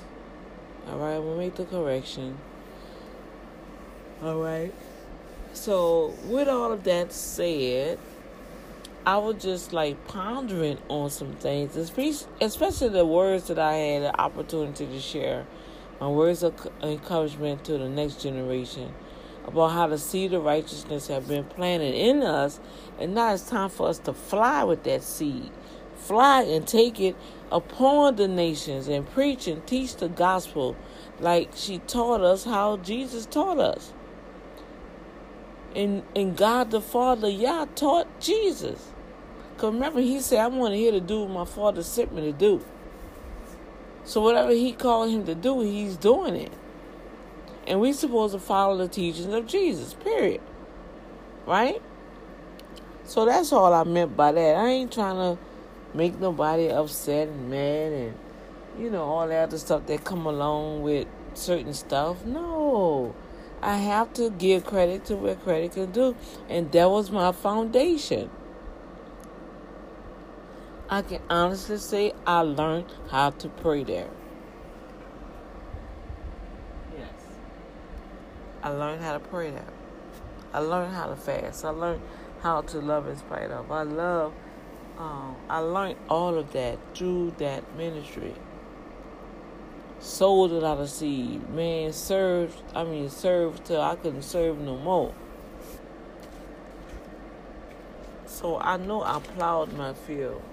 All 0.90 0.98
right 0.98 1.16
i'm 1.16 1.24
gonna 1.24 1.38
make 1.38 1.56
the 1.56 1.66
correction. 1.66 2.38
All 4.24 4.40
right 4.40 4.74
so 5.54 6.14
with 6.26 6.48
all 6.48 6.72
of 6.72 6.84
that 6.86 7.12
said 7.12 8.00
I 9.08 9.18
was 9.18 9.44
just 9.44 9.72
like 9.72 10.08
pondering 10.08 10.80
on 10.90 11.12
some 11.12 11.34
things, 11.34 11.78
especially 11.78 12.90
the 12.90 13.06
words 13.06 13.48
that 13.50 13.60
I 13.60 13.74
had 13.74 14.02
the 14.02 14.20
opportunity 14.20 14.88
to 14.88 15.00
share, 15.00 15.46
my 16.02 16.08
words 16.08 16.42
of 16.42 16.56
encouragement 16.82 17.64
to 17.66 17.78
the 17.78 17.88
next 17.88 18.24
generation 18.24 18.96
about 19.46 19.74
how 19.74 19.86
the 19.86 20.00
seed 20.00 20.34
of 20.34 20.44
righteousness 20.44 21.08
have 21.10 21.28
been 21.28 21.44
planted 21.44 21.94
in 21.94 22.24
us, 22.24 22.60
and 22.98 23.14
now 23.14 23.32
it's 23.32 23.48
time 23.48 23.70
for 23.70 23.90
us 23.90 24.00
to 24.00 24.14
fly 24.14 24.64
with 24.64 24.82
that 24.86 25.04
seed, 25.04 25.52
fly 25.96 26.42
and 26.42 26.68
take 26.68 27.00
it 27.00 27.16
upon 27.52 28.16
the 28.16 28.28
nations 28.28 28.88
and 28.88 29.08
preach 29.12 29.46
and 29.46 29.68
teach 29.68 29.98
the 29.98 30.10
gospel, 30.10 30.76
like 31.20 31.52
she 31.54 31.78
taught 31.78 32.22
us 32.22 32.44
how 32.44 32.78
Jesus 32.78 33.28
taught 33.28 33.60
us. 33.60 33.94
And, 35.76 36.02
and 36.16 36.36
God 36.36 36.72
the 36.72 36.82
Father, 36.82 37.30
Yah, 37.30 37.66
taught 37.76 38.20
Jesus. 38.20 38.94
Because 39.56 39.74
remember, 39.74 40.02
he 40.02 40.20
said, 40.20 40.40
I 40.40 40.48
want 40.48 40.74
to 40.74 40.78
here 40.78 40.92
to 40.92 41.00
do 41.00 41.22
what 41.22 41.30
my 41.30 41.46
father 41.46 41.82
sent 41.82 42.14
me 42.14 42.22
to 42.24 42.34
do. 42.34 42.64
So 44.04 44.22
whatever 44.22 44.52
he 44.52 44.74
called 44.74 45.10
him 45.10 45.26
to 45.26 45.34
do, 45.34 45.62
he's 45.62 45.96
doing 45.96 46.36
it. 46.36 46.52
And 47.66 47.80
we 47.80 47.94
supposed 47.94 48.34
to 48.34 48.40
follow 48.40 48.78
the 48.78 48.88
teachings 48.88 49.34
of 49.34 49.48
Jesus, 49.48 49.94
period. 49.94 50.42
Right? 51.48 51.82
So 53.06 53.26
that's 53.26 53.54
all 53.54 53.74
I 53.74 53.84
meant 53.84 54.18
by 54.18 54.34
that. 54.34 54.56
I 54.58 54.68
ain't 54.68 54.92
trying 54.92 55.16
to 55.16 55.42
make 55.96 56.20
nobody 56.20 56.70
upset 56.70 57.30
and 57.30 57.50
mad 57.50 57.94
and, 57.94 58.16
you 58.78 58.90
know, 58.90 59.04
all 59.04 59.28
that 59.28 59.44
other 59.44 59.58
stuff 59.58 59.86
that 59.88 60.04
come 60.04 60.26
along 60.26 60.84
with 60.84 61.08
certain 61.34 61.74
stuff. 61.74 62.26
No. 62.26 63.16
I 63.62 63.78
have 63.78 64.14
to 64.16 64.30
give 64.30 64.66
credit 64.66 65.06
to 65.06 65.16
where 65.16 65.36
credit 65.36 65.74
can 65.74 65.92
do. 65.92 66.16
And 66.50 66.72
that 66.74 66.90
was 66.90 67.10
my 67.10 67.32
foundation. 67.32 68.30
I 70.88 71.02
can 71.02 71.22
honestly 71.32 71.78
say 71.78 72.14
I 72.28 72.42
learned 72.42 72.94
how 73.10 73.32
to 73.32 73.50
pray 73.50 73.84
there. 73.84 74.10
Yes. 76.96 77.10
I 78.62 78.70
learned 78.70 79.02
how 79.02 79.14
to 79.14 79.20
pray 79.20 79.50
there. 79.50 79.66
I 80.54 80.60
learned 80.60 80.94
how 80.94 81.08
to 81.08 81.16
fast. 81.16 81.66
I 81.66 81.70
learned 81.70 82.04
how 82.42 82.62
to 82.62 82.80
love 82.80 83.08
in 83.08 83.18
spite 83.18 83.50
of. 83.50 83.72
I 83.72 83.82
love, 83.82 84.32
um, 85.00 85.36
I 85.50 85.58
learned 85.58 85.98
all 86.08 86.38
of 86.38 86.54
that 86.54 86.78
through 86.94 87.34
that 87.40 87.76
ministry. 87.76 88.36
Sold 90.00 90.52
it 90.52 90.64
out 90.64 90.78
of 90.78 90.90
seed. 90.92 91.50
Man, 91.50 91.94
served, 91.94 92.62
I 92.76 92.84
mean, 92.84 93.10
served 93.10 93.66
till 93.66 93.82
I 93.82 93.96
couldn't 93.96 94.22
serve 94.22 94.60
no 94.60 94.78
more. 94.78 95.16
So 98.28 98.60
I 98.60 98.78
know 98.78 99.02
I 99.02 99.20
plowed 99.20 99.74
my 99.74 99.94
field. 99.94 100.44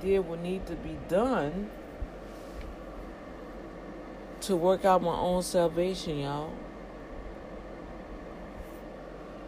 Did 0.00 0.20
what 0.20 0.40
need 0.40 0.66
to 0.66 0.74
be 0.74 0.96
done 1.08 1.70
to 4.42 4.56
work 4.56 4.84
out 4.84 5.02
my 5.02 5.16
own 5.16 5.42
salvation, 5.42 6.18
y'all. 6.20 6.52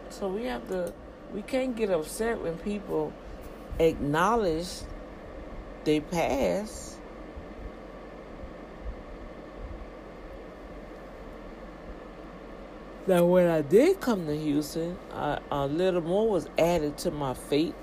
So 0.09 0.27
we 0.27 0.45
have 0.45 0.67
to, 0.69 0.93
we 1.33 1.41
can't 1.41 1.75
get 1.75 1.89
upset 1.89 2.41
when 2.41 2.57
people 2.57 3.13
acknowledge 3.79 4.67
they 5.85 5.99
pass. 5.99 6.97
Now, 13.07 13.25
when 13.25 13.47
I 13.47 13.61
did 13.61 14.01
come 14.01 14.27
to 14.27 14.37
Houston, 14.37 14.97
uh, 15.11 15.39
a 15.51 15.65
little 15.65 16.01
more 16.01 16.29
was 16.29 16.47
added 16.57 16.97
to 16.99 17.11
my 17.11 17.33
faith. 17.33 17.73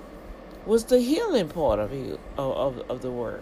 Was 0.67 0.83
the 0.83 0.99
healing 0.99 1.47
part 1.47 1.79
of 1.79 1.91
heal, 1.91 2.19
of, 2.37 2.77
of, 2.77 2.91
of 2.91 3.01
the 3.01 3.09
word? 3.09 3.41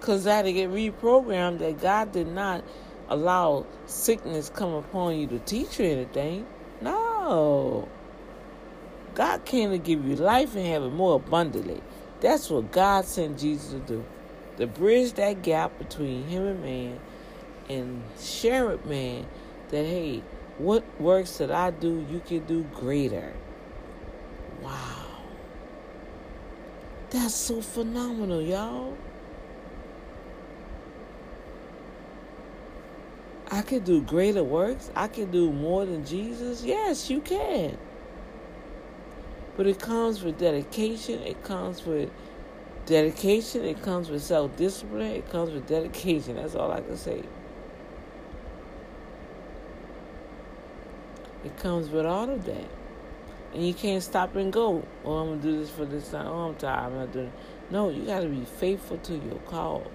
Because 0.00 0.26
I 0.26 0.34
had 0.34 0.46
to 0.46 0.52
get 0.52 0.68
reprogrammed 0.68 1.60
that 1.60 1.80
God 1.80 2.10
did 2.10 2.26
not 2.26 2.64
allow 3.08 3.64
sickness 3.86 4.50
come 4.52 4.74
upon 4.74 5.16
you 5.16 5.28
to 5.28 5.38
teach 5.38 5.78
you 5.78 5.86
anything. 5.86 6.44
No. 6.80 7.88
God 9.14 9.44
came 9.44 9.70
to 9.70 9.78
give 9.78 10.04
you 10.04 10.16
life 10.16 10.56
and 10.56 10.66
have 10.66 10.82
it 10.82 10.90
more 10.90 11.14
abundantly. 11.14 11.80
That's 12.20 12.50
what 12.50 12.72
God 12.72 13.04
sent 13.04 13.38
Jesus 13.38 13.70
to 13.74 13.78
do. 13.78 14.04
To 14.56 14.66
bridge 14.66 15.12
that 15.12 15.42
gap 15.42 15.78
between 15.78 16.24
him 16.26 16.46
and 16.48 16.62
man 16.64 17.00
and 17.68 18.02
share 18.18 18.66
with 18.66 18.84
man 18.86 19.26
that, 19.68 19.84
hey, 19.84 20.24
what 20.58 20.82
works 21.00 21.38
that 21.38 21.52
I 21.52 21.70
do, 21.70 22.04
you 22.10 22.20
can 22.26 22.44
do 22.46 22.64
greater. 22.74 23.32
Wow. 24.62 25.01
That's 27.12 27.34
so 27.34 27.60
phenomenal, 27.60 28.40
y'all. 28.40 28.96
I 33.50 33.60
can 33.60 33.84
do 33.84 34.00
greater 34.00 34.42
works. 34.42 34.90
I 34.96 35.08
can 35.08 35.30
do 35.30 35.52
more 35.52 35.84
than 35.84 36.06
Jesus. 36.06 36.64
Yes, 36.64 37.10
you 37.10 37.20
can. 37.20 37.76
But 39.58 39.66
it 39.66 39.78
comes 39.78 40.22
with 40.22 40.38
dedication. 40.38 41.20
It 41.22 41.44
comes 41.44 41.84
with 41.84 42.08
dedication. 42.86 43.62
It 43.66 43.82
comes 43.82 44.08
with 44.08 44.22
self 44.22 44.56
discipline. 44.56 45.12
It 45.12 45.28
comes 45.28 45.52
with 45.52 45.66
dedication. 45.66 46.36
That's 46.36 46.54
all 46.54 46.72
I 46.72 46.80
can 46.80 46.96
say. 46.96 47.22
It 51.44 51.58
comes 51.58 51.90
with 51.90 52.06
all 52.06 52.30
of 52.30 52.46
that. 52.46 52.81
And 53.52 53.66
you 53.66 53.74
can't 53.74 54.02
stop 54.02 54.34
and 54.36 54.52
go. 54.52 54.86
Oh, 55.04 55.12
I'm 55.18 55.40
to 55.40 55.46
do 55.46 55.58
this 55.58 55.70
for 55.70 55.84
this 55.84 56.10
time. 56.10 56.26
Oh, 56.26 56.48
I'm 56.48 56.54
tired. 56.54 56.86
I'm 56.86 56.94
not 56.94 57.12
doing 57.12 57.26
it. 57.26 57.32
No, 57.70 57.90
you 57.90 58.02
got 58.02 58.20
to 58.20 58.28
be 58.28 58.44
faithful 58.44 58.96
to 58.98 59.14
your 59.14 59.38
call. 59.46 59.86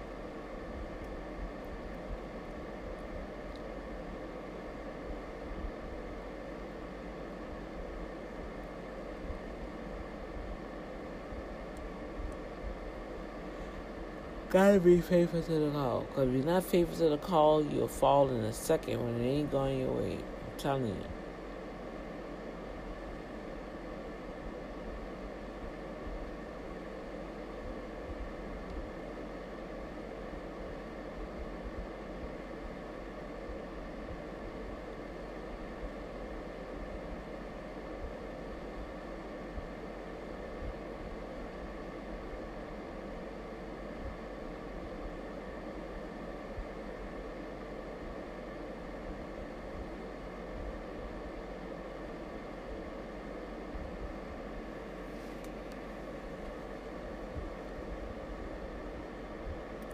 Gotta 14.50 14.80
be 14.80 15.02
faithful 15.02 15.42
to 15.42 15.52
the 15.52 15.70
call. 15.72 16.06
Because 16.08 16.28
if 16.28 16.34
you're 16.34 16.44
not 16.44 16.64
faithful 16.64 16.96
to 16.96 17.10
the 17.10 17.18
call, 17.18 17.62
you'll 17.62 17.86
fall 17.86 18.30
in 18.30 18.44
a 18.44 18.52
second 18.52 18.98
when 19.04 19.20
it 19.20 19.28
ain't 19.28 19.50
going 19.50 19.80
your 19.80 19.92
way. 19.92 20.14
I'm 20.14 20.58
telling 20.58 20.86
you. 20.86 21.17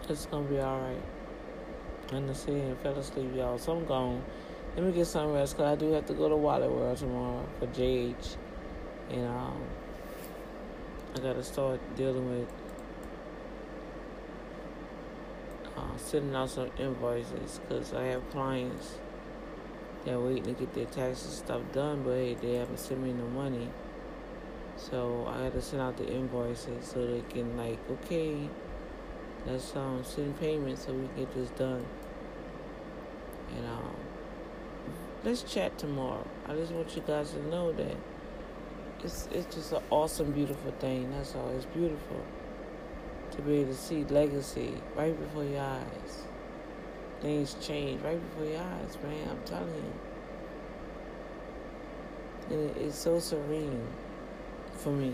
It's 0.07 0.27
gonna 0.27 0.45
be 0.45 0.59
alright. 0.59 1.01
And 2.11 2.29
the 2.29 2.35
city 2.35 2.59
and 2.59 2.77
fell 2.79 2.93
asleep, 2.93 3.31
y'all. 3.35 3.57
So 3.57 3.75
I'm 3.75 3.85
gone. 3.85 4.23
Let 4.75 4.85
me 4.85 4.91
get 4.91 5.07
some 5.07 5.33
rest 5.33 5.57
because 5.57 5.73
I 5.73 5.75
do 5.75 5.91
have 5.93 6.05
to 6.05 6.13
go 6.13 6.29
to 6.29 6.35
Wally 6.35 6.67
World 6.67 6.97
tomorrow 6.97 7.43
for 7.59 7.65
JH. 7.67 8.35
And 9.09 9.25
um, 9.25 9.63
I 11.15 11.19
gotta 11.19 11.43
start 11.43 11.79
dealing 11.95 12.29
with 12.29 12.47
uh, 15.75 15.97
sending 15.97 16.35
out 16.35 16.51
some 16.51 16.69
invoices 16.77 17.59
because 17.67 17.93
I 17.93 18.03
have 18.03 18.29
clients 18.29 18.99
that 20.03 20.13
are 20.13 20.19
waiting 20.19 20.43
to 20.43 20.53
get 20.53 20.73
their 20.75 20.85
taxes 20.85 21.37
stuff 21.37 21.61
done, 21.73 22.03
but 22.03 22.13
hey, 22.13 22.35
they 22.35 22.53
haven't 22.53 22.79
sent 22.79 23.01
me 23.01 23.11
no 23.11 23.25
money. 23.27 23.69
So 24.77 25.25
I 25.27 25.45
had 25.45 25.53
to 25.53 25.61
send 25.63 25.81
out 25.81 25.97
the 25.97 26.07
invoices 26.07 26.85
so 26.85 27.07
they 27.07 27.21
can 27.21 27.57
like, 27.57 27.79
okay, 27.89 28.49
let's 29.45 29.75
um 29.75 30.03
send 30.03 30.39
payment 30.39 30.79
so 30.79 30.93
we 30.93 31.07
get 31.15 31.33
this 31.33 31.49
done. 31.51 31.85
And 33.55 33.65
um 33.67 33.95
let's 35.23 35.43
chat 35.43 35.77
tomorrow. 35.77 36.25
I 36.47 36.55
just 36.55 36.71
want 36.71 36.95
you 36.95 37.03
guys 37.05 37.31
to 37.31 37.47
know 37.47 37.71
that 37.73 37.97
it's 39.03 39.27
it's 39.31 39.55
just 39.55 39.71
an 39.73 39.81
awesome, 39.89 40.31
beautiful 40.31 40.71
thing. 40.79 41.11
That's 41.11 41.35
all. 41.35 41.49
It's 41.49 41.65
beautiful 41.65 42.21
to 43.31 43.41
be 43.41 43.57
able 43.57 43.73
to 43.73 43.77
see 43.77 44.03
legacy 44.05 44.73
right 44.95 45.17
before 45.19 45.43
your 45.43 45.61
eyes. 45.61 46.23
Things 47.21 47.55
change 47.61 48.01
right 48.01 48.19
before 48.19 48.45
your 48.45 48.61
eyes, 48.61 48.97
man. 49.03 49.29
I'm 49.29 49.43
telling 49.45 49.73
you. 49.75 49.93
And 52.55 52.77
it's 52.77 52.97
so 52.97 53.19
serene 53.19 53.87
for 54.73 54.91
me. 54.91 55.13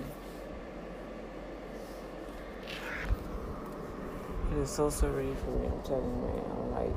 It 4.52 4.58
is 4.58 4.70
so 4.70 4.90
serene 4.90 5.36
for 5.38 5.52
me. 5.52 5.68
I'm 5.68 5.82
telling 5.82 6.04
you, 6.04 6.22
man. 6.28 6.44
I'm 6.52 6.72
like, 6.72 6.94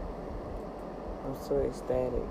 I'm 1.24 1.36
so 1.40 1.58
ecstatic. 1.60 2.22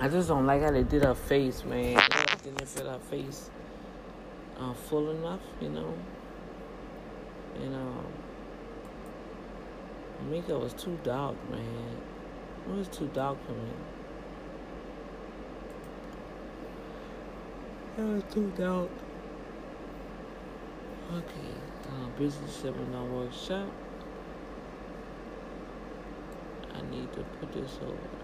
I 0.00 0.08
just 0.08 0.28
don't 0.28 0.46
like 0.46 0.62
how 0.62 0.70
they 0.70 0.82
did 0.82 1.04
her 1.04 1.14
face, 1.14 1.62
man. 1.62 2.00
Didn't 2.42 2.66
fit 2.66 2.86
her 2.86 2.98
face 3.10 3.50
uh, 4.58 4.72
full 4.72 5.10
enough, 5.10 5.42
you 5.60 5.68
know. 5.68 5.92
And 7.56 7.74
um, 7.74 8.06
makeup 10.30 10.62
was 10.62 10.72
too 10.72 10.98
dark, 11.04 11.36
man. 11.50 11.98
It 12.66 12.74
was 12.74 12.88
too 12.88 13.10
dark 13.12 13.36
for 13.44 13.52
me. 13.52 13.99
It 18.00 18.04
was 18.04 18.24
too 18.32 18.50
dark. 18.56 18.90
Okay, 21.12 21.52
uh, 21.92 22.08
business 22.16 22.54
seminar 22.54 23.04
workshop. 23.04 23.68
I 26.74 26.80
need 26.90 27.12
to 27.12 27.24
put 27.38 27.52
this 27.52 27.78
over. 27.82 28.19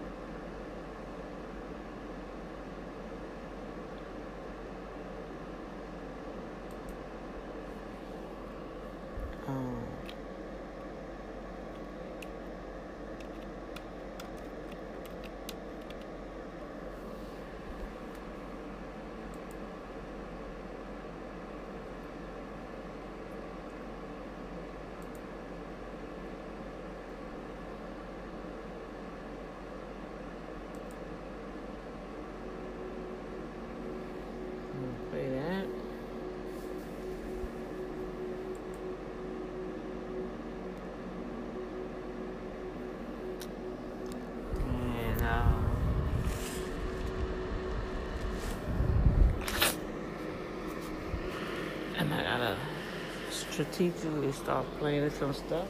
Strategically 53.77 54.31
start 54.31 54.65
planning 54.79 55.11
some 55.11 55.31
stuff. 55.31 55.67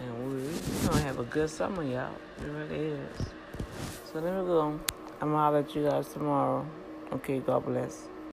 And 0.00 0.34
we, 0.34 0.48
we 0.48 0.88
gonna 0.88 1.02
have 1.02 1.18
a 1.18 1.24
good 1.24 1.50
summer, 1.50 1.84
y'all. 1.84 2.10
It 2.38 2.46
really 2.46 2.86
is. 2.86 3.26
So 4.10 4.18
let 4.18 4.32
me 4.32 4.46
go. 4.46 4.80
I'm 5.20 5.28
gonna 5.28 5.36
holler 5.36 5.58
at 5.58 5.74
you 5.74 5.84
guys 5.84 6.08
tomorrow. 6.08 6.66
Okay, 7.12 7.40
God 7.40 7.66
bless. 7.66 8.08